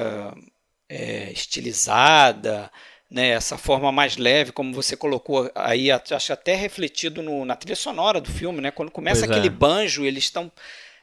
[0.87, 2.71] é, estilizada,
[3.11, 7.77] né, essa forma mais leve, como você colocou aí, acho até refletido no, na trilha
[7.77, 9.57] sonora do filme, né, quando começa pois aquele é.
[9.59, 10.53] banjo, eles estão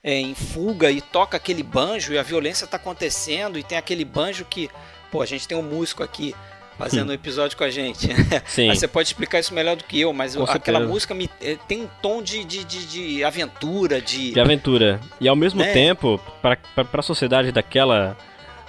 [0.04, 4.06] é, em fuga e toca aquele banjo e a violência está acontecendo e tem aquele
[4.06, 4.70] banjo que,
[5.12, 6.34] pô, a gente tem um músico aqui
[6.78, 8.08] fazendo um episódio com a gente.
[8.46, 8.70] Sim.
[8.70, 11.82] Aí você pode explicar isso melhor do que eu, mas aquela música me, é, tem
[11.82, 14.32] um tom de, de, de, de aventura, de.
[14.32, 15.00] de aventura.
[15.20, 15.74] E ao mesmo Né?
[15.74, 16.58] tempo, para
[16.94, 18.16] a sociedade daquela,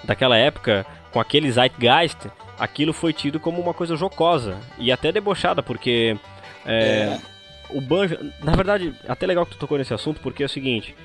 [0.03, 2.17] daquela época, com aquele zeitgeist,
[2.57, 6.17] aquilo foi tido como uma coisa jocosa e até debochada, porque
[6.65, 7.19] é,
[7.69, 8.17] o banjo.
[8.41, 10.95] Na verdade, até legal que tu tocou nesse assunto, porque é o seguinte: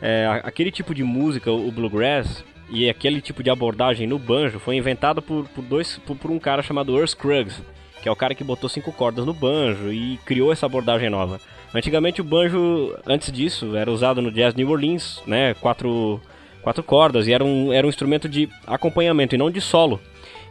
[0.00, 4.76] é, aquele tipo de música, o bluegrass, e aquele tipo de abordagem no banjo foi
[4.76, 7.62] inventado por, por, dois, por, por um cara chamado Earl Scruggs,
[8.02, 11.40] que é o cara que botou cinco cordas no banjo e criou essa abordagem nova.
[11.74, 16.20] Antigamente o banjo, antes disso, era usado no jazz New Orleans, né, quatro,
[16.62, 20.00] quatro cordas, e era um, era um instrumento de acompanhamento e não de solo.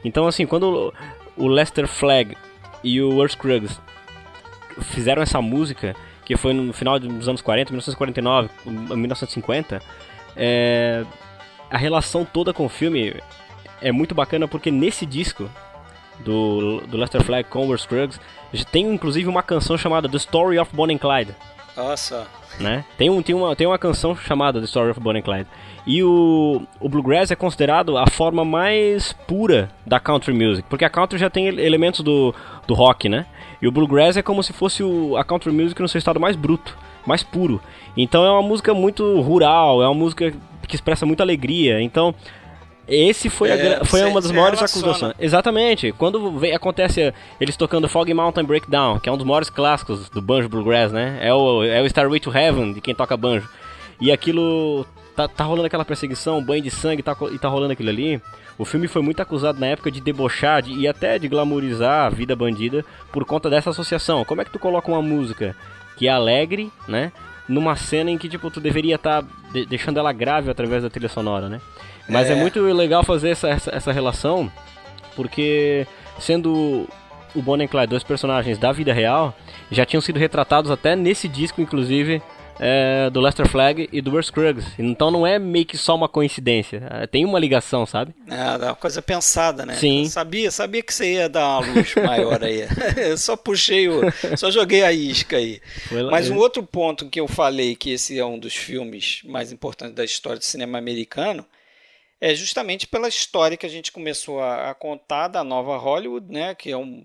[0.03, 0.93] Então assim, quando
[1.35, 2.35] o Lester Flagg
[2.83, 3.79] e o Earl Scruggs
[4.81, 5.95] fizeram essa música,
[6.27, 9.81] que foi no final dos anos 40, 1949, 1950,
[10.35, 11.05] é,
[11.71, 13.15] a relação toda com o filme
[13.81, 15.49] é muito bacana porque nesse disco
[16.19, 18.19] do, do Lester Flagg com Earl Scruggs
[18.73, 21.33] tem inclusive uma canção chamada The Story of Bonnie and Clyde
[21.77, 22.27] Nossa.
[22.59, 22.83] né?
[22.97, 25.47] Tem, um, tem, uma, tem uma canção chamada The Story of Bonnie and Clyde.
[25.85, 30.89] E o, o Bluegrass é considerado a forma mais pura da country music, porque a
[30.89, 32.33] country já tem ele- elementos do,
[32.67, 33.25] do rock, né?
[33.61, 36.35] E o Bluegrass é como se fosse o, a country music no seu estado mais
[36.35, 37.61] bruto, mais puro.
[37.95, 40.33] Então é uma música muito rural, é uma música
[40.67, 41.79] que expressa muita alegria.
[41.81, 42.13] Então
[42.87, 44.87] esse foi, a É, gra- foi uma das maiores relaciona.
[44.91, 45.15] acusações.
[45.19, 45.91] Exatamente.
[45.91, 50.21] Quando vem, acontece eles tocando Fog Mountain Breakdown, que é um dos maiores clássicos do
[50.21, 51.17] banjo bluegrass, né?
[51.21, 53.47] É o, é o Starway to Heaven de quem toca banjo.
[53.99, 54.85] E aquilo
[55.15, 58.21] tá, tá rolando aquela perseguição, banho de sangue tá, e tá rolando aquilo ali.
[58.57, 62.09] O filme foi muito acusado na época de debochar de, e até de glamourizar a
[62.09, 64.23] vida bandida por conta dessa associação.
[64.25, 65.55] Como é que tu coloca uma música
[65.95, 67.11] que é alegre, né?
[67.47, 69.23] Numa cena em que tipo tu deveria estar
[69.69, 71.61] deixando ela grave através da trilha sonora, né?
[72.07, 72.35] Mas é, É.
[72.35, 74.51] muito legal fazer essa, essa, essa relação,
[75.15, 75.85] porque
[76.19, 76.87] sendo
[77.35, 79.35] o Bonnie e Clyde dois personagens da vida real,
[79.71, 82.21] já tinham sido retratados até nesse disco, inclusive,
[82.59, 84.65] é, do Lester Flagg e do Earl Scruggs.
[84.79, 88.15] Então não é meio que só uma coincidência, é, tem uma ligação, sabe?
[88.27, 89.75] É, dá uma coisa pensada, né?
[89.75, 90.03] Sim.
[90.05, 92.65] Eu sabia, sabia que você ia dar uma luz maior aí.
[92.97, 94.01] Eu só puxei o.
[94.35, 95.61] Só joguei a isca aí.
[96.09, 99.93] Mas um outro ponto que eu falei que esse é um dos filmes mais importantes
[99.93, 101.45] da história do cinema americano
[102.19, 106.55] é justamente pela história que a gente começou a, a contar da nova Hollywood, né?
[106.55, 107.03] Que é um,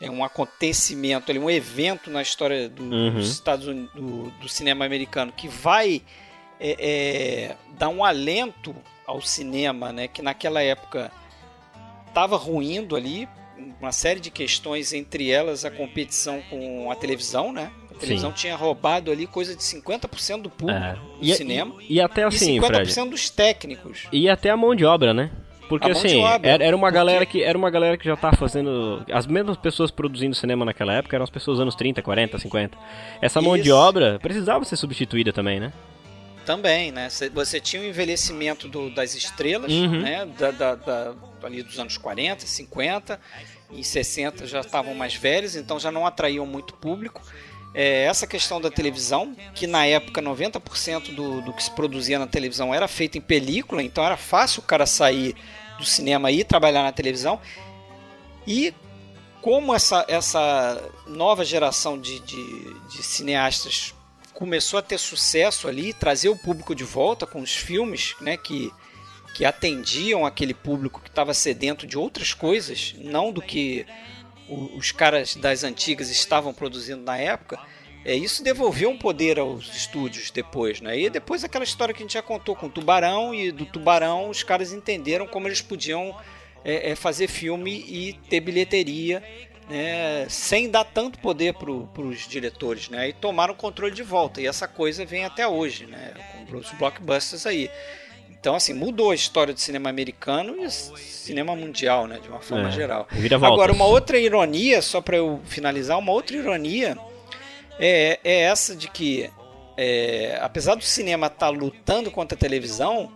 [0.00, 3.14] é um acontecimento, ali, um evento na história do- Uhum.
[3.14, 6.02] dos Estados Unidos, do, do cinema americano que vai
[6.60, 6.76] é,
[7.50, 8.74] é, dar um alento
[9.06, 10.08] ao cinema, né?
[10.08, 11.10] Que naquela época
[12.08, 13.28] estava ruindo ali
[13.80, 17.70] uma série de questões, entre elas a competição com a televisão, né?
[17.98, 20.92] A televisão tinha roubado ali coisa de 50% do público É.
[20.94, 22.90] do E, cinema e, e até assim, e Fred.
[22.92, 24.06] 50% dos técnicos.
[24.12, 25.30] E até a mão de obra, né?
[25.68, 28.04] Porque A de assim, obra, era, era uma porque- galera que era uma galera que
[28.06, 31.74] já tá fazendo as mesmas pessoas produzindo cinema naquela época eram as pessoas dos anos
[31.74, 32.78] 30, 40, 50.
[33.20, 33.74] Essa mão de Isso.
[33.76, 35.72] obra precisava ser substituída também, né?
[36.46, 37.10] Também, né?
[37.10, 40.00] Cê- Você tinha o envelhecimento do- das estrelas, Uhum.
[40.00, 40.26] né?
[40.38, 43.20] Da, da- da- ali dos anos 40, 50
[43.70, 47.20] e 60 já estavam mais velhos, então já não atraíam muito público.
[47.74, 52.26] É, essa questão da televisão, que na época 90% do, do que se produzia na
[52.26, 55.36] televisão era feito em película, então era fácil o cara sair
[55.78, 57.40] do cinema e trabalhar na televisão.
[58.46, 58.74] E
[59.40, 63.94] como essa, essa nova geração de, de, de cineastas
[64.34, 68.72] começou a ter sucesso ali, trazer o público de volta com os filmes né, que,
[69.34, 73.84] que atendiam aquele público que estava sedento de outras coisas, não do que
[74.48, 77.58] os caras das antigas estavam produzindo na época,
[78.04, 80.80] é, isso devolveu um poder aos estúdios depois.
[80.80, 81.00] Né?
[81.00, 84.30] E depois aquela história que a gente já contou com o Tubarão, e do Tubarão
[84.30, 86.16] os caras entenderam como eles podiam
[86.64, 89.22] é, é, fazer filme e ter bilheteria
[89.68, 94.40] né, sem dar tanto poder para os diretores, né, e tomaram o controle de volta.
[94.40, 96.14] E essa coisa vem até hoje, né,
[96.50, 97.70] com os blockbusters aí.
[98.40, 102.40] Então, assim, mudou a história do cinema americano e o cinema mundial, né, de uma
[102.40, 103.08] forma É, geral.
[103.42, 106.96] Agora, uma outra ironia, só para eu finalizar, uma outra ironia
[107.80, 109.28] é, é essa de que,
[109.76, 113.10] é, apesar do cinema estar lutando contra a televisão,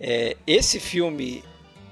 [0.00, 1.44] é, esse filme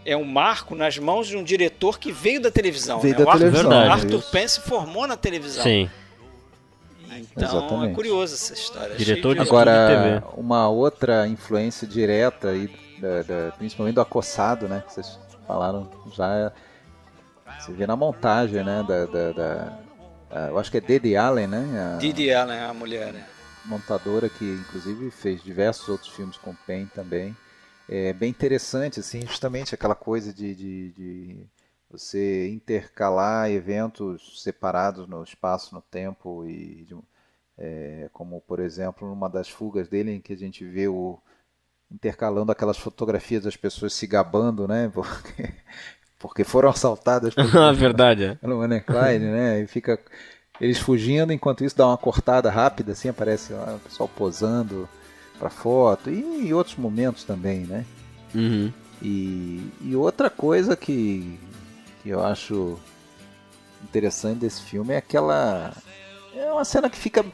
[0.05, 2.99] é um marco nas mãos de um diretor que veio da televisão.
[2.99, 3.19] Veio né?
[3.21, 3.91] da o Arthur, televisão, Verdade.
[3.93, 4.31] Arthur isso.
[4.33, 5.63] Pence formou na televisão.
[5.63, 5.89] Sim.
[7.21, 7.93] Então Exatamente.
[7.93, 8.97] é curioso essa história.
[8.97, 12.69] Diretor de Agora, uma outra influência direta, aí,
[13.01, 14.83] da- da- principalmente do acossado, né?
[14.87, 16.53] Que vocês falaram já.
[17.61, 18.85] Você vê na montagem, né?
[18.87, 19.79] Da, da- da-
[20.31, 21.95] a- eu acho que é Dede Allen, né?
[21.95, 23.25] A, Didi Allen, a mulher, né?
[23.65, 27.37] montadora que inclusive fez diversos outros filmes com Pen também.
[27.89, 31.47] É bem interessante, assim, justamente aquela coisa de, de, de
[31.93, 36.97] você intercalar eventos separados no espaço, no tempo e de,
[37.59, 41.19] é, como por exemplo numa das fugas dele em que a gente vê o
[41.91, 44.91] intercalando aquelas fotografias das pessoas se gabando, né?
[44.95, 45.53] Porque,
[46.19, 48.35] porque foram assaltadas por, ah, verdade, é.
[48.37, 49.61] pelo Clyde, né?
[49.61, 49.99] E fica
[50.61, 54.89] eles fugindo, enquanto isso dá uma cortada rápida, assim, aparece o pessoal posando
[55.37, 57.85] para foto e, e, outros momentos também, né?
[58.33, 58.73] Uhum.
[59.03, 61.37] E, e outra coisa que,
[62.03, 62.79] que eu acho
[63.83, 65.73] interessante desse filme é aquela.
[66.35, 67.25] É uma cena que fica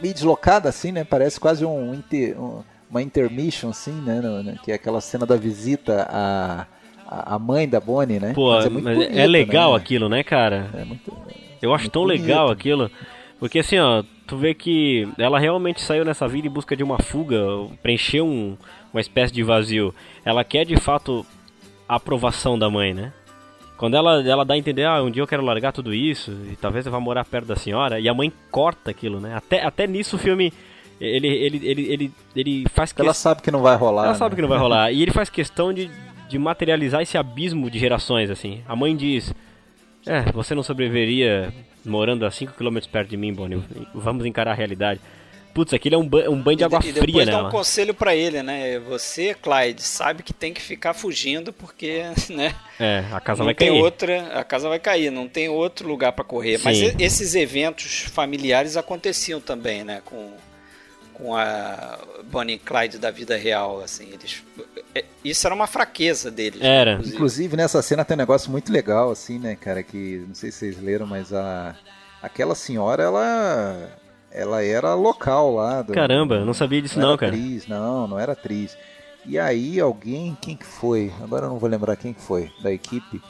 [0.00, 1.04] meio deslocada, assim, né?
[1.04, 4.20] Parece quase um, inter, um uma intermission, assim, né?
[4.62, 6.66] Que é aquela cena da visita à,
[7.06, 8.32] à mãe da Bonnie, né?
[8.32, 9.78] Pô, mas é, mas bonito, é legal né?
[9.78, 10.70] aquilo, né, cara?
[10.74, 11.12] É muito,
[11.60, 12.22] Eu acho tão bonito.
[12.22, 12.90] legal aquilo.
[13.38, 16.98] Porque assim, ó, tu vê que ela realmente saiu nessa vida em busca de uma
[16.98, 17.38] fuga,
[17.82, 18.56] preencher um,
[18.92, 19.94] uma espécie de vazio.
[20.24, 21.26] Ela quer de fato
[21.88, 23.12] a aprovação da mãe, né?
[23.76, 26.56] Quando ela, ela dá a entender, ah, um dia eu quero largar tudo isso, e
[26.56, 29.34] talvez eu vá morar perto da senhora, e a mãe corta aquilo, né?
[29.34, 30.52] Até, até nisso o filme
[31.00, 33.02] ele, ele, ele, ele, ele faz que...
[33.02, 34.04] Ela sabe que não vai rolar.
[34.04, 34.18] Ela né?
[34.18, 34.90] sabe que não vai rolar.
[34.96, 35.90] E ele faz questão de,
[36.28, 38.62] de materializar esse abismo de gerações, assim.
[38.66, 39.34] A mãe diz:
[40.06, 41.52] É, você não sobreviveria
[41.84, 43.62] morando a 5km perto de mim, Bonnie.
[43.94, 45.00] Vamos encarar a realidade.
[45.56, 47.06] Putz, aquilo é um, ba um banho de água e, fria, né?
[47.06, 48.78] depois dá um conselho para ele, né?
[48.80, 52.54] Você, Clyde, sabe que tem que ficar fugindo porque, né?
[52.78, 53.80] É, a casa não vai tem cair.
[53.80, 56.58] outra, a casa vai cair, não tem outro lugar para correr.
[56.58, 56.64] Sim.
[56.64, 60.02] Mas esses eventos familiares aconteciam também, né?
[60.04, 60.34] Com
[61.14, 64.44] com a Bonnie e Clyde da vida real, assim, eles
[64.94, 66.60] é, isso era uma fraqueza deles.
[66.60, 66.90] Né, era.
[66.92, 67.14] Inclusive.
[67.14, 67.56] inclusive.
[67.56, 70.82] nessa cena tem um negócio muito legal assim, né, cara, que não sei se vocês
[70.82, 71.74] leram, mas a
[72.22, 73.90] aquela senhora ela
[74.36, 75.82] ela era local lá.
[75.82, 77.32] Do, Caramba, não sabia disso não, não cara.
[77.32, 78.76] Atriz, não, não era atriz.
[79.24, 81.12] E aí alguém, quem que foi?
[81.22, 83.20] Agora eu não vou lembrar quem que foi da equipe.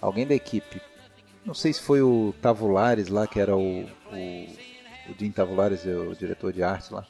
[0.00, 0.80] Alguém da equipe.
[1.44, 4.46] Não sei se foi o Tavulares lá, que era o, o
[5.08, 7.04] o Jim Tavulares, o diretor de arte lá.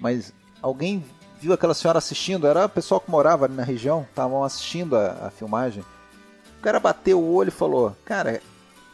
[0.00, 1.02] Mas alguém
[1.40, 5.26] viu aquela senhora assistindo, era o pessoal que morava ali na região, estavam assistindo a,
[5.26, 5.82] a, filmagem.
[6.58, 8.40] O cara bateu o olho e falou: Cara,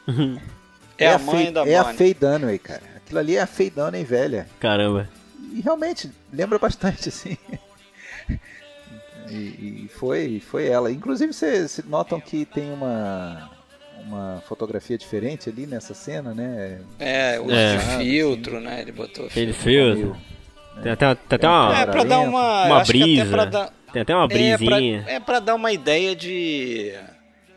[0.98, 2.82] é, é, a mãe Faye, da É a Faye Dunaway, cara.
[2.96, 4.46] Aquilo ali é a Faye Dunaway velha.
[4.58, 5.08] Caramba.
[5.52, 7.36] E realmente, lembra bastante, assim.
[9.28, 10.90] e, e, foi, foi ela.
[10.90, 13.50] Inclusive, vocês notam que tem uma
[14.06, 16.80] uma fotografia diferente ali nessa cena, né?
[16.98, 17.78] É, o é.
[17.98, 18.80] filtro, né?
[18.82, 19.54] Ele botou filtro.
[19.54, 20.16] filtro.
[20.82, 23.46] Tem até, tem até uma, é, pra dar uma, uma brisa.
[23.46, 24.98] Dar, tem até uma brisinha.
[24.98, 26.94] É pra, é pra dar uma ideia de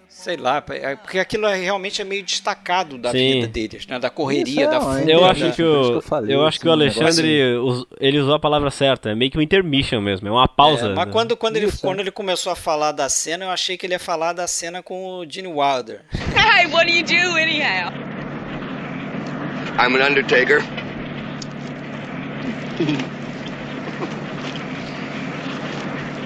[0.10, 3.34] sei lá, é, porque aquilo é, realmente é meio destacado da Sim.
[3.34, 4.00] vida deles, né?
[4.00, 5.10] Da correria, Isso da fuga.
[5.10, 7.86] Eu acho que o, eu, falei, eu, acho que o Alexandre assim.
[8.00, 10.88] ele usou a palavra certa, é meio que um intermission mesmo, é uma pausa.
[10.88, 11.12] É, mas né?
[11.12, 14.00] quando, quando, ele, quando ele começou a falar da cena, eu achei que ele ia
[14.00, 16.02] falar da cena com o Gene Wilder.
[16.40, 17.92] Hey, what do you do anyhow?
[19.78, 20.62] I'm an undertaker.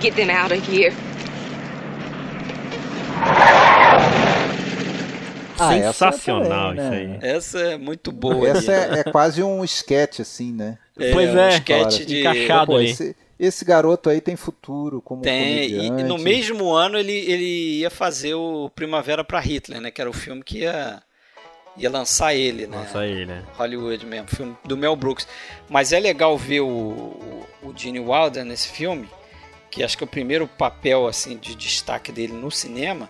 [0.01, 0.93] Get them out of here.
[5.59, 7.17] Ah, Sensacional também, né?
[7.17, 7.31] isso aí.
[7.31, 8.47] Essa é muito boa.
[8.47, 10.77] Essa é, é, quase um sketch, assim, né?
[10.99, 12.19] É, pois é, um sketch de...
[12.19, 16.01] encaixado Pô, esse, esse, garoto aí tem futuro como tem, comediante.
[16.01, 19.91] E no mesmo ano ele, ele ia fazer o Primavera para Hitler, né?
[19.91, 21.01] Que era o filme que ia,
[21.77, 22.77] ia lançar ele, né?
[22.77, 23.43] Lançar ele, né?
[23.55, 25.27] Hollywood mesmo, filme do Mel Brooks.
[25.69, 29.07] Mas é legal ver o, o, o Gene Wilder nesse filme,
[29.69, 33.09] que acho que é o primeiro papel assim de destaque dele no cinema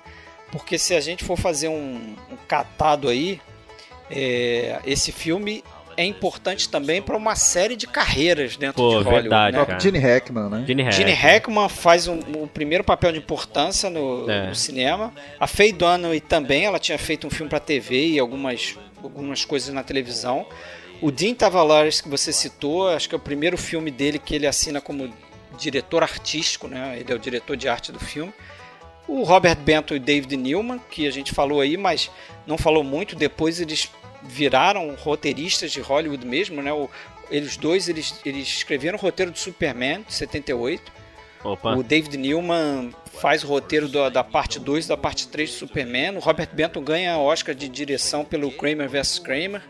[0.53, 3.41] porque se a gente for fazer um, um catado aí,
[4.11, 5.63] é, esse filme
[5.97, 9.21] é importante também para uma série de carreiras dentro Pô, de Hollywood.
[9.21, 9.65] Verdade, né?
[9.65, 9.79] Cara.
[9.79, 10.63] Gene Hackman, né?
[10.67, 14.49] Gene, Gene Hackman faz um, o primeiro papel de importância no, é.
[14.49, 15.11] no, cinema.
[15.39, 19.73] A Faye Dunaway também, ela tinha feito um filme para TV e algumas, algumas coisas
[19.73, 20.45] na televisão.
[21.01, 24.45] O Dean Tavalares, que você citou, acho que é o primeiro filme dele que ele
[24.45, 25.11] assina como
[25.57, 26.95] diretor artístico, né?
[26.99, 28.31] Ele é o diretor de arte do filme.
[29.07, 32.09] O Robert Benton e David Newman, que a gente falou aí, mas
[32.47, 33.15] não falou muito.
[33.15, 33.89] Depois eles
[34.23, 36.71] viraram roteiristas de Hollywood mesmo, né?
[36.71, 36.89] O,
[37.29, 40.91] eles dois eles, eles escreveram o roteiro do Superman de 78.
[41.43, 41.75] Opa.
[41.75, 45.55] O David Newman faz o roteiro da, da parte 2 e da parte 3 do
[45.57, 46.15] Superman.
[46.15, 49.19] O Robert Benton ganha Oscar de direção pelo Kramer vs.
[49.19, 49.61] Kramer.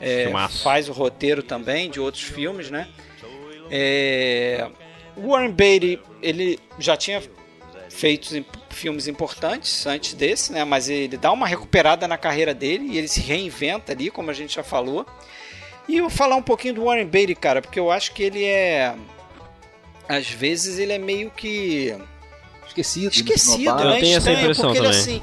[0.00, 0.30] É,
[0.62, 2.88] faz o roteiro também de outros filmes, né?
[3.70, 4.68] É,
[5.16, 7.22] o Warren Beatty, ele já tinha
[7.94, 10.64] feitos em filmes importantes antes desse, né?
[10.64, 14.34] Mas ele dá uma recuperada na carreira dele e ele se reinventa ali, como a
[14.34, 15.06] gente já falou.
[15.88, 18.44] E eu vou falar um pouquinho do Warren Beatty, cara, porque eu acho que ele
[18.44, 18.94] é.
[20.08, 21.96] Às vezes ele é meio que.
[22.66, 23.12] Esquecido.
[23.12, 23.88] Esquecido, esnobado.
[23.90, 23.96] né?
[23.96, 25.00] Eu tenho essa impressão porque ele também.
[25.00, 25.22] assim.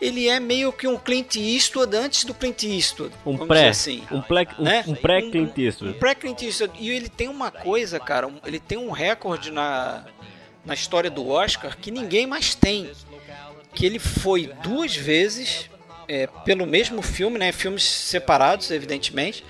[0.00, 3.14] Ele é meio que um Clint Eastwood antes do Clint Eastwood.
[3.24, 4.02] Um vamos pré, dizer assim.
[4.10, 4.84] um pré, um, né?
[4.86, 5.98] um pré Clint Um Eastwood.
[5.98, 6.74] pré-Clint Eastwood.
[6.78, 10.04] E ele tem uma coisa, cara, ele tem um recorde na,
[10.64, 12.90] na história do Oscar que ninguém mais tem.
[13.74, 15.68] Que ele foi duas vezes
[16.06, 17.50] é, pelo mesmo filme, né?
[17.52, 19.44] Filmes separados, evidentemente.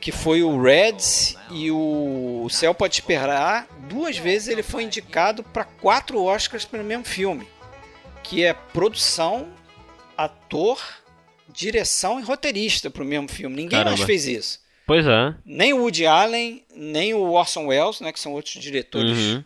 [0.00, 3.66] Que foi o Reds e o O Céu Pode Esperar.
[3.88, 7.48] Duas vezes ele foi indicado para quatro Oscars pelo mesmo filme.
[8.22, 9.48] Que é produção,
[10.16, 10.78] ator,
[11.48, 13.56] direção e roteirista para o mesmo filme.
[13.56, 14.06] Ninguém mais Caramba.
[14.06, 15.34] fez isso Pois é.
[15.44, 19.44] nem o Woody Allen, nem o Orson Welles, né, que são outros diretores Uhum.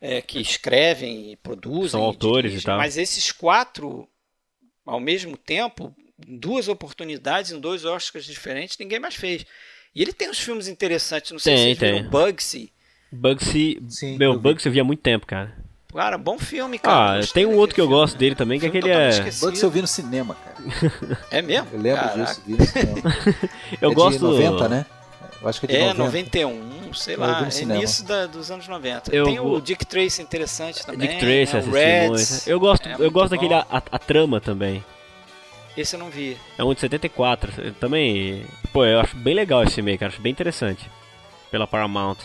[0.00, 1.90] É, que escrevem e produzem.
[1.90, 2.78] São e autores dirigem, e tal.
[2.78, 4.08] Mas esses quatro,
[4.86, 5.94] ao mesmo tempo,
[6.26, 9.44] em duas oportunidades, em dois Oscars diferentes, ninguém mais fez.
[9.94, 12.10] E ele tem uns filmes interessantes, não sei Tem, se vocês viram tem.
[12.10, 12.72] Bugsy.
[13.12, 13.82] Bugsy.
[13.88, 14.42] Sim, meu, eu vi.
[14.42, 15.56] Bugsy eu vi há muito tempo, cara.
[15.92, 17.20] Cara, bom filme, cara.
[17.20, 18.20] Ah, tem um outro que eu daquele gosto filme.
[18.20, 18.96] dele também, que é Filme aquele é.
[18.96, 19.46] totalmente esquecido.
[19.48, 21.18] Bugs eu vi no cinema, cara.
[21.32, 21.68] É mesmo?
[21.72, 22.24] Eu lembro Caraca.
[22.24, 23.02] disso, vi no cinema.
[23.82, 24.18] Eu é gosto.
[24.18, 24.86] de 90, né?
[25.42, 26.04] Eu acho que é de É, 90.
[26.04, 27.78] 91, sei Eu lá, cinema.
[27.80, 29.14] início da- dos anos 90.
[29.14, 31.08] Eu tem vou- o Dick Tracy interessante também.
[31.08, 31.54] Dick Tracy, né?
[31.54, 32.30] o assisti Reds.
[32.30, 32.48] muito.
[32.50, 34.84] Eu gosto, é eu gosto daquele a, a- a trama também.
[35.76, 36.36] Esse eu não vi.
[36.58, 37.52] É um de 74.
[37.62, 38.44] eu Também.
[38.72, 40.12] Pô, eu acho bem legal esse filme, cara.
[40.12, 40.90] Acho bem interessante.
[41.50, 42.18] Pela Paramount.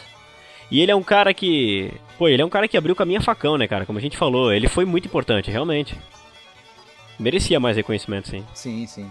[0.69, 1.93] E ele é um cara que.
[2.17, 3.85] Pô, ele é um cara que abriu o caminho a facão, né, cara?
[3.85, 4.51] Como a gente falou.
[4.51, 5.95] Ele foi muito importante, realmente.
[7.17, 8.43] Merecia mais reconhecimento, sim.
[8.53, 9.09] Sim, sim.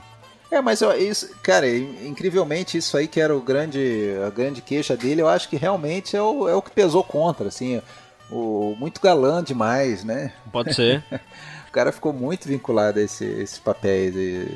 [0.54, 4.62] É, mas eu- isso, cara, in- incrivelmente isso aí que era o grande, a grande
[4.62, 7.82] queixa dele, eu acho que realmente é o, é o que pesou contra, assim,
[8.30, 10.32] o muito galã demais, né?
[10.52, 11.02] Pode ser.
[11.68, 14.46] O cara ficou muito vinculado a esse, esses papéis de-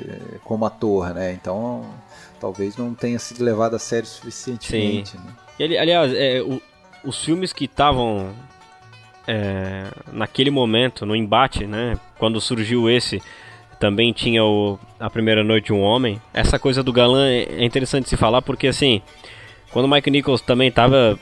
[0.44, 1.32] como ator, né?
[1.32, 1.84] Então,
[2.38, 5.16] talvez não tenha sido levado a sério suficientemente.
[5.16, 5.24] Né?
[5.58, 6.62] E, ali- aliás, é, o-
[7.02, 8.32] os filmes que estavam
[9.26, 11.98] é, naquele momento, no embate, né?
[12.18, 13.20] Quando surgiu esse,
[13.78, 16.20] também tinha o A Primeira Noite de um Homem.
[16.34, 19.00] Essa coisa do galã é é interessante se falar porque, assim,
[19.70, 21.18] quando o Mike Nichols também tava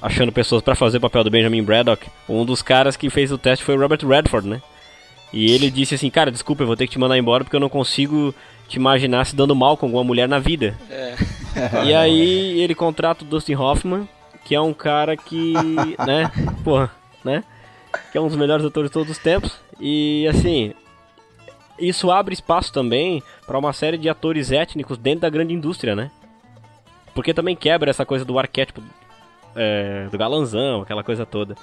[0.00, 3.38] achando pessoas pra fazer o papel do Benjamin Braddock, um dos caras que fez o
[3.38, 4.62] teste foi o Robert Redford, né?
[5.32, 7.60] E ele disse assim, cara, desculpa, eu vou ter que te mandar embora porque eu
[7.60, 8.34] não consigo
[8.68, 10.76] te imaginar se dando mal com alguma mulher na vida.
[11.84, 14.08] E aí ele contrata o Dustin Hoffman,
[14.44, 15.54] que é um cara que,
[16.06, 16.30] né,
[16.62, 16.90] porra,
[17.24, 17.42] né,
[18.12, 19.58] que é um dos melhores atores de todos os tempos.
[19.80, 20.72] E assim,
[21.78, 26.10] isso abre espaço também para uma série de atores étnicos dentro da grande indústria, né?
[27.14, 28.82] Porque também quebra essa coisa do arquétipo
[29.54, 31.54] é, do galanzão, aquela coisa toda.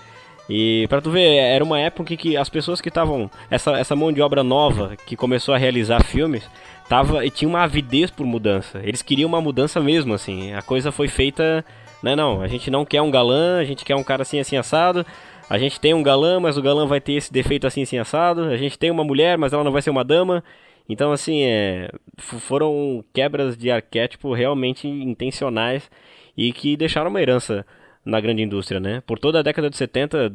[0.50, 3.30] E pra tu ver, era uma época em que as pessoas que estavam.
[3.50, 6.44] Essa, essa mão de obra nova que começou a realizar filmes
[6.90, 8.82] tava, e tinha uma avidez por mudança.
[8.84, 10.54] Eles queriam uma mudança mesmo, assim.
[10.54, 11.64] A coisa foi feita.
[12.04, 14.58] Né, não, a gente não quer um galã, a gente quer um cara assim, assim,
[14.58, 15.06] assado.
[15.52, 18.44] A gente tem um galã, mas o galã vai ter esse defeito assim, assim, assado.
[18.44, 20.42] A gente tem uma mulher, mas ela não vai ser uma dama.
[20.88, 25.92] Então, assim, é, foram quebras de arquétipo realmente intencionais
[26.38, 27.66] e que deixaram uma herança
[28.06, 29.02] na grande indústria, né?
[29.06, 30.30] Por toda a década de 70,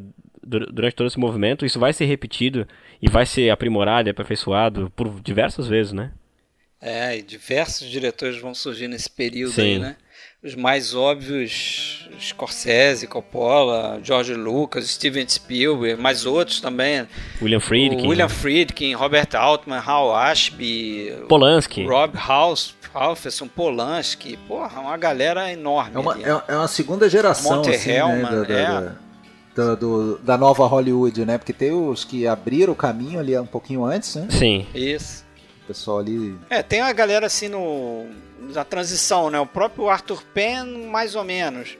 [0.45, 2.67] dur- durante todo esse movimento, isso vai ser repetido
[3.01, 6.11] e vai ser aprimorado e aperfeiçoado por diversas vezes, né?
[6.79, 9.61] É, e diversos diretores vão surgir nesse período Sim.
[9.61, 9.97] aí, né?
[10.47, 17.05] Os mais óbvios, Scorsese, Coppola, George Lucas, Steven Spielberg, mas outros também.
[17.41, 21.85] William Friedkin, o William Friedkin, Robert Altman, Hal Ashby, Polanski.
[21.85, 25.91] Rob House, Halferson, Polanski, porra, uma galera enorme.
[25.95, 26.23] É uma, ali.
[26.23, 28.65] é, é uma segunda geração Monte assim, né, Hellman, da, da, é.
[28.67, 28.95] da-
[29.55, 31.37] da- do- da nova Hollywood, né?
[31.37, 34.27] Porque tem os que abriram o caminho ali um pouquinho antes, né?
[34.29, 34.65] Sim.
[34.73, 35.26] Isso.
[35.67, 36.35] Pessoal ali.
[36.49, 38.05] É, tem a galera assim no
[38.53, 39.39] na transição, né?
[39.39, 41.77] O próprio Arthur Penn, mais ou menos.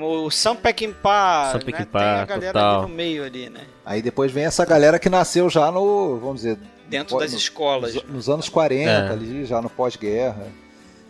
[0.00, 1.64] O Sam Peckinpah, Sam né?
[1.66, 2.80] Peckinpah, tem a galera total.
[2.80, 3.60] ali no meio ali, né?
[3.84, 7.94] Aí depois vem essa galera que nasceu já no, vamos dizer, Dentro das no- escolas.
[7.94, 9.08] nos, nos anos 40, É.
[9.10, 10.46] ali, já no pós-guerra.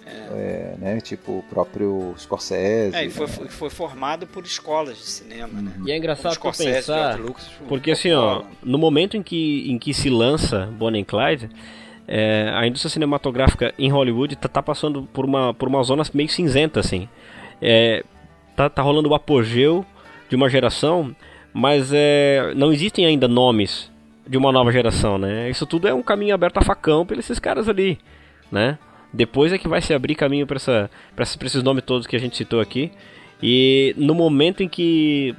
[0.07, 1.01] É, né?
[1.01, 2.95] Tipo o próprio Scorsese.
[2.95, 3.33] É, e foi, né?
[3.33, 5.73] foi, foi formado por escolas de cinema, né?
[5.87, 9.95] E é engraçado Scorsese, pensar, Lucas, porque assim, ó, no momento em que, em que
[9.95, 11.49] se lança Bonnie and Clyde,
[12.07, 16.29] é, a indústria cinematográfica em Hollywood tá, tá passando por uma, por uma zona meio
[16.29, 17.09] cinzenta, assim.
[17.63, 18.05] É,
[18.57, 19.85] tá, tá rolando o apogeu
[20.29, 21.15] de uma geração,
[21.53, 23.91] mas é, não existem ainda nomes
[24.27, 25.49] de uma nova geração, né?
[25.51, 27.99] Isso tudo é um caminho aberto a facão pra esses caras ali,
[28.51, 28.79] né?
[29.13, 32.19] Depois é que vai se abrir caminho pra, essa, pra, esses- nomes todos que a
[32.19, 32.91] gente citou aqui.
[33.43, 35.35] E no momento em que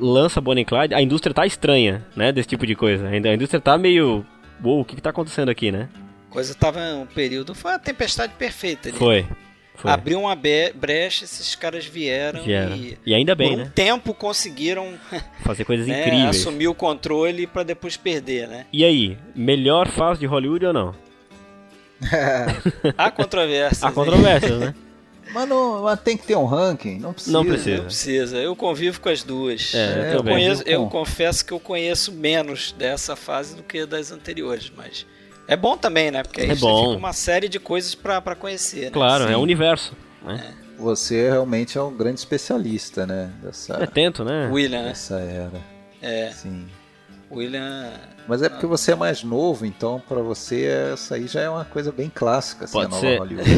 [0.00, 2.32] lança Bonnie Clyde, a indústria tá estranha, né?
[2.32, 3.06] Desse tipo de coisa.
[3.08, 4.24] A indústria tá meio.
[4.64, 5.88] Uou, o que, que tá acontecendo aqui, né?
[6.30, 7.54] Coisa tava um período.
[7.54, 8.98] Foi uma tempestade perfeita ali.
[8.98, 9.26] Foi.
[9.74, 9.90] Foi.
[9.90, 12.76] abriu uma brecha, esses caras vieram, Vieram.
[12.76, 13.72] e, E ainda bem, por um né?
[13.74, 14.92] tempo conseguiram
[15.42, 16.36] Fazer coisas né, incríveis.
[16.36, 18.66] assumir o controle pra depois perder, né?
[18.70, 20.94] E aí, melhor fase de Hollywood ou não?
[22.96, 23.82] Há controvérsias.
[23.82, 24.74] Há controvérsias, né?
[25.32, 26.98] Mas, não, mas tem que ter um ranking?
[26.98, 27.32] Não precisa.
[27.32, 27.76] Não precisa.
[27.76, 29.72] Não precisa, eu convivo com as duas.
[29.76, 34.10] É, eu eu, conheço, eu confesso que eu conheço menos dessa fase do que das
[34.10, 35.06] anteriores, mas
[35.52, 36.22] é bom também, né?
[36.22, 36.86] Porque aí É bom.
[36.90, 38.86] fica uma série de coisas pra, pra conhecer.
[38.86, 38.90] Né?
[38.90, 39.32] Claro, Sim.
[39.32, 39.92] é o universo.
[40.24, 40.54] Né?
[40.78, 43.30] Você realmente é um grande especialista, né?
[43.42, 44.48] Dessa, É tento, né?
[44.50, 44.88] William, né?
[44.88, 45.60] dessa era.
[46.00, 46.66] É, Sim.
[47.30, 47.92] William.
[48.26, 51.64] Mas é porque você é mais novo, então pra você essa aí já é uma
[51.64, 53.18] coisa bem clássica, assim, Pode a nova ser.
[53.18, 53.50] Hollywood.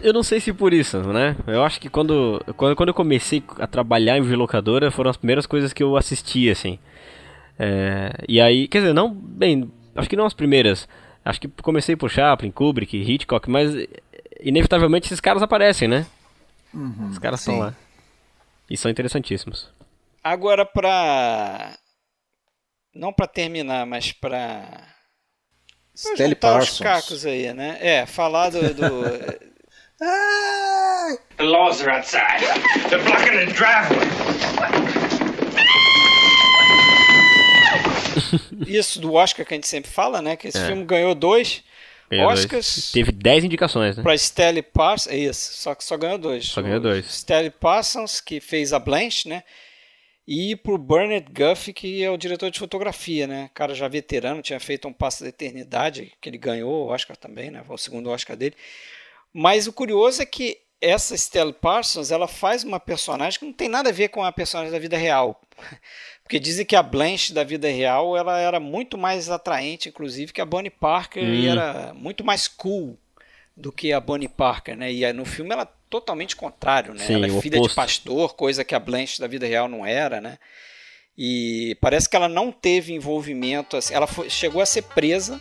[0.02, 1.36] Eu não sei se por isso, né?
[1.46, 5.46] Eu acho que quando, quando, quando eu comecei a trabalhar em videolocadora, foram as primeiras
[5.46, 6.78] coisas que eu assisti, assim.
[7.58, 10.88] É, e aí, quer dizer, não, bem, acho que não as primeiras.
[11.24, 13.72] Acho que comecei por Chaplin, Kubrick, Hitchcock, mas
[14.40, 16.06] inevitavelmente esses caras aparecem, né?
[17.10, 17.74] Os caras estão lá.
[18.68, 19.70] E são interessantíssimos.
[20.22, 21.76] Agora pra.
[22.94, 24.30] Não pra terminar, mas pra.
[24.32, 24.86] pra
[25.94, 26.78] Stelly juntar os Parsons.
[26.80, 27.78] cacos aí, né?
[27.80, 28.74] É, falar do.
[28.74, 29.54] do-
[31.36, 32.40] The laws are outside.
[32.90, 35.03] They're blocking the driveway.
[38.66, 40.36] isso do Oscar que a gente sempre fala, né?
[40.36, 40.66] Que esse É.
[40.66, 41.62] filme ganhou dois
[42.10, 42.40] Ganhou dois.
[42.40, 42.92] Oscars.
[42.92, 44.02] Teve 10 indicações, né?
[44.02, 46.46] Pra Stelly Parsons, é isso, só que só ganhou dois.
[46.46, 47.06] Só ganhou dois.
[47.06, 49.42] Stelly Parsons, que fez a Blanche, né?
[50.26, 53.50] E pro Bernard Guffey, que é o diretor de fotografia, né?
[53.52, 57.50] Cara já veterano, tinha feito um Passo da Eternidade, que ele ganhou o Oscar também,
[57.50, 57.62] né?
[57.68, 58.54] O segundo Oscar dele.
[59.32, 63.68] Mas o curioso é que essa Stelly Parsons, ela faz uma personagem que não tem
[63.68, 65.40] nada a ver com a personagem da vida real.
[66.24, 70.40] Porque dizem que a Blanche da vida real, ela era muito mais atraente, inclusive, que
[70.40, 71.50] a Bonnie Parker e Hum.
[71.50, 72.98] era muito mais cool
[73.54, 74.90] do que a Bonnie Parker, né?
[74.90, 77.04] E no filme ela é totalmente contrário, né?
[77.04, 77.68] Sim, ela é filha oposto.
[77.68, 80.38] de pastor, coisa que a Blanche da vida real não era, né?
[81.16, 85.38] E parece que ela não teve envolvimento, assim, ela foi- chegou a ser presa,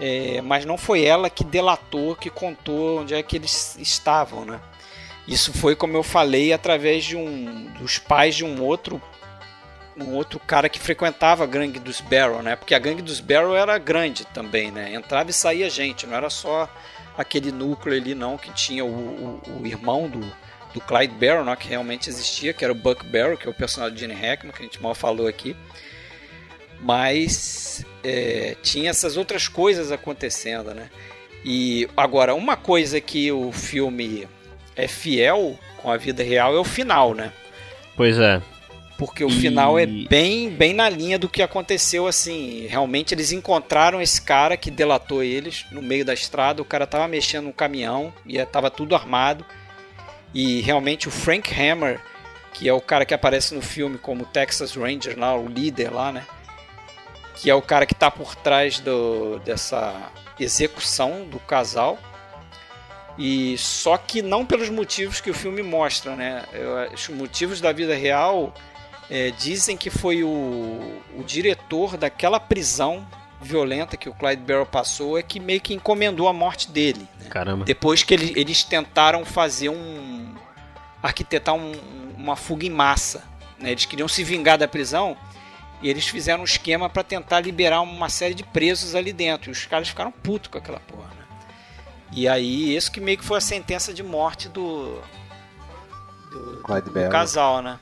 [0.00, 4.60] é, mas não foi ela que delatou, que contou onde é que eles estavam, né?
[5.28, 9.00] Isso foi, como eu falei, através de um dos pais de um outro
[10.02, 12.56] um outro cara que frequentava a gangue dos Barrow, né?
[12.56, 14.94] Porque a gangue dos Barrow era grande também, né?
[14.94, 16.68] Entrava e saía gente, não era só
[17.16, 20.20] aquele núcleo ali não que tinha o, o, o irmão do,
[20.72, 21.56] do Clyde Barrow, né?
[21.56, 24.52] que realmente existia, que era o Buck Barrow, que é o personagem de Gene Hackman,
[24.52, 25.54] que a gente mal falou aqui.
[26.80, 30.88] Mas é, tinha essas outras coisas acontecendo, né?
[31.44, 34.26] E agora, uma coisa que o filme
[34.76, 37.32] é fiel com a vida real é o final, né?
[37.96, 38.40] Pois é.
[39.00, 42.66] Porque o E- final é bem, bem na linha do que aconteceu assim.
[42.66, 46.60] Realmente eles encontraram esse cara que delatou eles no meio da estrada.
[46.60, 49.42] O cara tava mexendo no caminhão e tava tudo armado.
[50.34, 51.98] E realmente o Frank Hammer,
[52.52, 56.12] que é o cara que aparece no filme como Texas Ranger lá, o líder lá,
[56.12, 56.26] né?
[57.36, 61.98] Que é o cara que tá por trás do, dessa execução do casal.
[63.18, 66.44] E só que não pelos motivos que o filme mostra, né?
[66.52, 68.52] Eu- Os motivos da vida real
[69.10, 70.28] é, dizem que foi o,
[71.18, 73.06] o diretor daquela prisão
[73.42, 77.06] violenta que o Clyde Barrow passou é que meio que encomendou a morte dele.
[77.18, 77.26] né?
[77.30, 77.64] Caramba.
[77.64, 80.34] Depois que ele- eles tentaram fazer um.
[81.02, 81.72] arquitetar um-
[82.16, 83.24] uma fuga em massa.
[83.58, 83.70] né?
[83.72, 85.16] Eles queriam se vingar da prisão
[85.82, 89.50] e eles fizeram um esquema para tentar liberar uma série de presos ali dentro.
[89.50, 91.08] E os caras ficaram putos com aquela porra.
[91.08, 91.24] Né?
[92.12, 95.00] E aí, isso que meio que foi a sentença de morte do.
[96.30, 96.62] Do,
[97.10, 97.78] casal, né?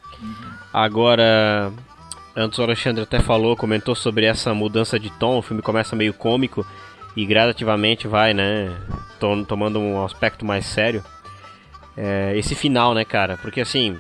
[0.72, 1.72] Agora,
[2.36, 5.38] antes o Alexandre até falou, comentou sobre essa mudança de tom.
[5.38, 6.66] O filme começa meio cômico
[7.16, 8.76] e gradativamente vai, né,
[9.18, 11.05] tom- tomando um aspecto mais sério.
[11.96, 13.36] É, esse final, né, cara?
[13.38, 13.99] Porque assim,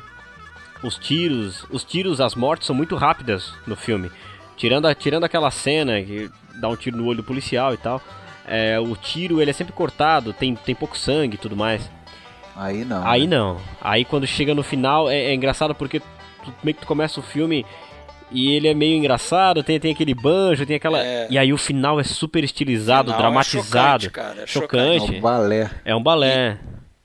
[0.82, 4.10] os tiros, os tiros, as mortes são muito rápidas no filme.
[4.56, 6.30] Tirando, a- tirando aquela cena que
[6.60, 8.00] dá um tiro no olho do policial e tal,
[8.46, 11.90] é, o tiro ele é sempre cortado, tem, tem pouco sangue e tudo mais.
[12.58, 13.06] Aí não.
[13.06, 13.36] Aí né?
[13.36, 13.60] não.
[13.80, 16.06] Aí quando chega no final é, é engraçado porque tu,
[16.62, 17.64] meio que tu começa o filme
[18.30, 21.02] e ele é meio engraçado, tem, tem aquele banjo, tem aquela.
[21.02, 21.26] É.
[21.30, 24.04] E aí o final é super estilizado, Final é dramatizado.
[24.04, 25.12] chocante, cara, é É chocante.
[25.12, 25.70] um balé.
[25.84, 26.58] É um balé.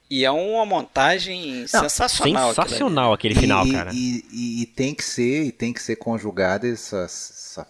[0.09, 2.49] E é uma montagem sensacional.
[2.49, 2.69] aquilo ali.
[2.69, 3.91] Sensacional aquele final, e, cara.
[3.93, 7.65] E, e- e tem que ser, e tem que ser conjugada essa, essa,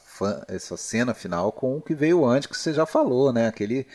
[0.49, 3.47] essa cena final com o que veio antes que você já falou, né?
[3.47, 3.85] Aquele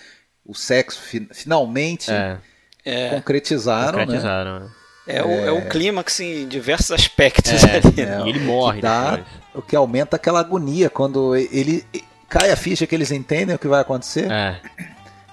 [0.46, 2.38] o sexo fi- finalmente É,
[2.84, 4.04] É, concretizaram, né?
[4.04, 4.60] concretizaram.
[4.60, 4.70] né?
[5.06, 8.00] é, o, é o clímax em diversos aspectos É, ali.
[8.00, 9.20] É, E ele morre que dá-.
[9.54, 11.84] O que aumenta aquela agonia quando ele
[12.28, 14.60] cai a ficha que eles entendem o que vai acontecer É.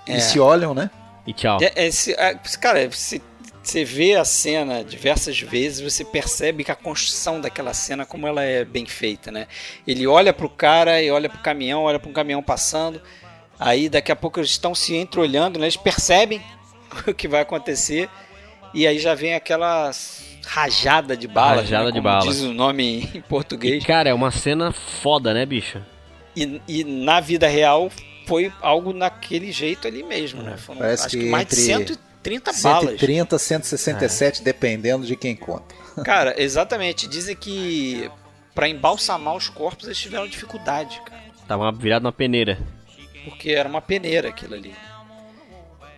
[0.08, 0.89] e se olham, né?
[1.28, 1.58] E tchau.
[1.62, 3.22] É, é, se, é, cara, se
[3.62, 8.43] você vê a cena diversas vezes, você percebe que a construção daquela cena, como ela
[8.43, 9.48] é bem feita, né?
[9.88, 13.02] Ele olha pro cara e olha pro caminhão, olha pro um caminhão passando.
[13.60, 15.66] Aí daqui a pouco eles estão se entreolhando, né?
[15.66, 16.41] Eles percebem
[17.16, 18.10] que vai acontecer.
[18.74, 19.89] E aí já vem aquela
[20.46, 21.91] rajada de balas, Rajada né?
[21.91, 22.26] de balas.
[22.26, 23.84] diz o nome em E, português.
[23.86, 25.82] cara, é uma cena foda, né, bicho?
[26.36, 27.89] E, e na vida real
[28.28, 30.58] foi algo naquele jeito ali mesmo, né?
[30.58, 32.89] Foram, Parece acho que, que mais de entre 130 balas.
[32.91, 35.74] 130, 167, dependendo de quem conta.
[36.04, 37.08] Cara, exatamente.
[37.08, 38.10] Dizem que
[38.54, 41.22] pra embalsamar os corpos eles tiveram dificuldade, cara.
[41.48, 42.58] Tava virado na peneira.
[43.24, 44.74] Porque era uma peneira aquilo ali.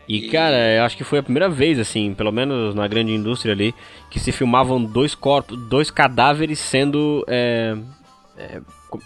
[0.08, 3.54] E, cara, eu acho que foi a primeira vez, assim, pelo menos na grande indústria
[3.54, 3.76] ali,
[4.10, 7.76] que se filmavam dois corpos, dois cadáveres sendo é,
[8.38, 8.62] é,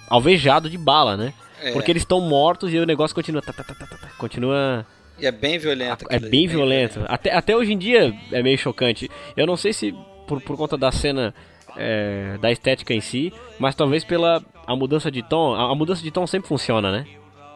[0.07, 1.33] alvejados de bala, né?
[1.61, 1.71] É.
[1.71, 3.41] Porque eles estão mortos e o negócio continua.
[3.41, 4.85] tá, tá, tá, tá, tá, tá, continua.
[5.19, 6.05] E é bem violento.
[6.09, 7.03] É ali, bem violento.
[7.07, 9.09] Até, até hoje em dia é meio chocante.
[9.35, 9.95] Eu não sei se
[10.27, 11.33] por, por conta da cena,
[11.77, 15.53] é, da estética em si, mas talvez pela a mudança de tom.
[15.53, 17.05] A, a mudança de tom sempre funciona, né?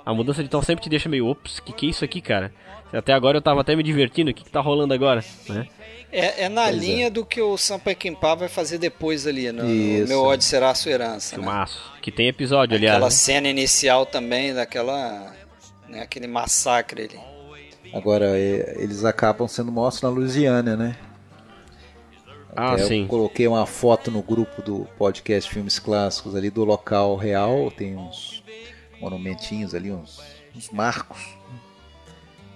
[0.06, 2.54] A mudança de tom sempre te deixa meio, ops, que que é isso aqui, cara?
[2.94, 5.68] Até agora eu tava até me divertindo, o que que tá rolando agora, né?
[6.12, 6.80] É, é na Pois é.
[6.80, 10.08] linha do que o Sam Peckinpah vai fazer depois ali, no, no Isso.
[10.08, 11.36] Meu ódio será a sua herança.
[11.36, 11.44] Né?
[11.44, 11.92] Filmaço.
[12.02, 12.96] Que tem episódio, aliás.
[12.96, 13.12] Aquela né?
[13.12, 15.34] cena inicial também, daquela.
[15.90, 17.20] Né, aquele massacre ali.
[17.94, 20.96] Agora, é, eles acabam sendo mortos na Louisiana, né?
[22.56, 23.02] Ah, Até sim.
[23.02, 27.70] Eu coloquei uma foto no grupo do podcast Filmes Clássicos ali do local real.
[27.72, 28.42] Tem uns
[29.10, 30.20] monumentinhos ali, uns,
[30.56, 31.18] uns marcos.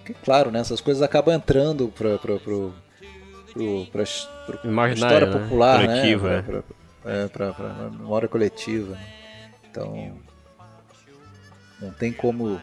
[0.06, 0.60] Que, claro, né?
[0.60, 2.74] Essas coisas acabam entrando para pro, pro,
[3.54, 5.40] pro, pra, história né?
[5.40, 6.38] popular, Coletiva, né?
[6.38, 6.42] é.
[6.42, 8.96] Pra, pra, é, pra, pra memória coletiva.
[8.96, 9.08] né?
[9.70, 10.18] Então,
[11.80, 12.60] não tem como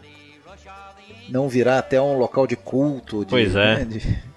[1.29, 3.23] não virar até um local de culto.
[3.23, 3.77] De, Pois é.
[3.77, 4.27] né, de-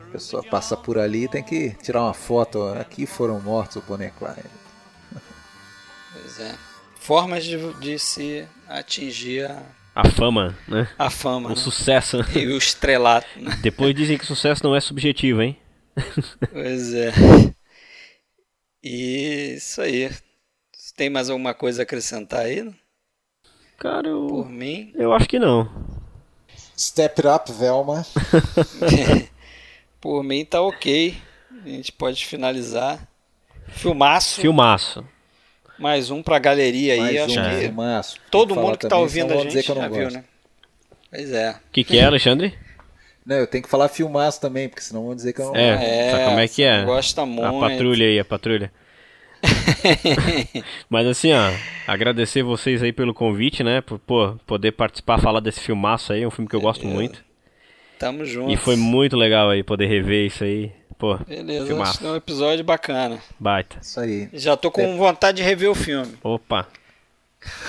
[0.00, 2.62] a pessoa passa por ali e tem que tirar uma foto.
[2.80, 4.42] Aqui foram mortos o Bonnie Clyde.
[6.12, 6.54] Pois é.
[7.08, 9.62] Formas de, de se atingir a,
[9.94, 10.86] A fama, né?
[10.98, 11.46] a fama.
[11.46, 11.56] O né?
[11.56, 12.18] sucesso.
[12.36, 13.58] E o estrelato, né?
[13.64, 15.56] Depois dizem que sucesso não é subjetivo, hein?
[16.52, 17.10] Pois é.
[18.84, 20.10] E isso aí.
[20.76, 22.70] Você Tem mais alguma coisa a acrescentar aí?
[23.78, 24.26] Cara, eu.
[24.26, 24.92] Por mim.
[24.94, 25.66] Eu acho que não.
[26.78, 28.04] Step It Up, Velma.
[29.98, 31.16] Por mim tá ok.
[31.64, 33.00] A gente pode finalizar.
[33.68, 34.42] Filmaço.
[34.42, 35.02] Filmaço.
[35.78, 37.00] Mais um pra galeria aí.
[37.00, 37.34] Mais Acho um
[38.24, 40.10] que todo falar mundo que tá também, ouvindo a gente que eu não já viu,
[40.10, 40.24] né?
[41.10, 41.50] Pois é.
[41.52, 42.54] O que, que é, Alexandre?
[43.24, 45.76] Não, eu tenho que falar filmaço também, porque senão vão dizer que eu não É,
[45.76, 46.10] gosto.
[46.10, 46.84] sabe como é que é?
[46.84, 47.60] Gosta A muito.
[47.60, 48.72] patrulha aí, a patrulha.
[50.90, 51.50] Mas assim, ó,
[51.86, 53.80] agradecer vocês aí pelo convite, né?
[53.80, 57.22] Por pô, poder participar, falar desse filmaço aí, um filme que eu gosto muito.
[57.98, 58.50] Tamo junto.
[58.52, 60.72] E foi muito legal aí poder rever isso aí.
[60.98, 61.90] Pô, Beleza, filmaço.
[61.92, 63.18] acho que é um episódio bacana.
[63.38, 63.78] baita.
[63.80, 64.28] Isso aí.
[64.32, 66.18] Já tô com vontade de rever o filme.
[66.22, 66.66] Opa,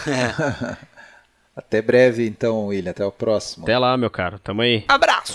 [1.56, 2.92] Até breve, então, William.
[2.92, 3.66] Até o próximo.
[3.66, 4.40] até lá, meu caro.
[4.40, 4.84] Tamo aí.
[4.88, 5.34] Abraço!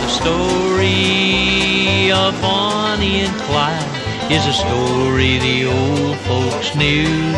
[0.00, 7.32] The story of Bonnie and Clyde is a story the old folks knew.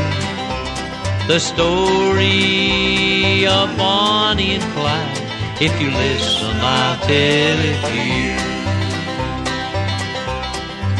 [1.26, 2.26] The story
[3.46, 5.18] of Bonnie and Clyde,
[5.60, 8.36] if you listen, I'll tell it to you.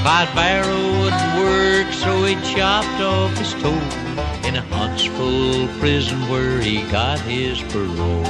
[0.02, 3.82] Clyde Barrow wouldn't work, so he chopped off his toe
[4.46, 8.24] in a Huntsville prison where he got his parole.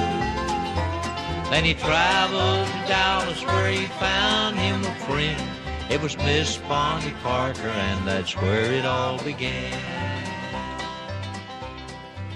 [1.50, 5.55] Then he traveled to Dallas where he found him a friend.
[5.88, 9.80] It was Miss Bonnie Parker, and that's where it all began.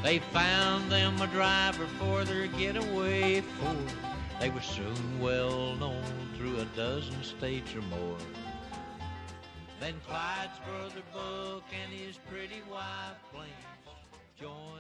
[0.05, 3.77] They found them a driver for their getaway Ford.
[4.39, 6.05] They were soon well known
[6.37, 8.17] through a dozen states or more.
[9.81, 13.51] Then Clyde's brother Buck and his pretty wife Blanche
[14.41, 14.80] joined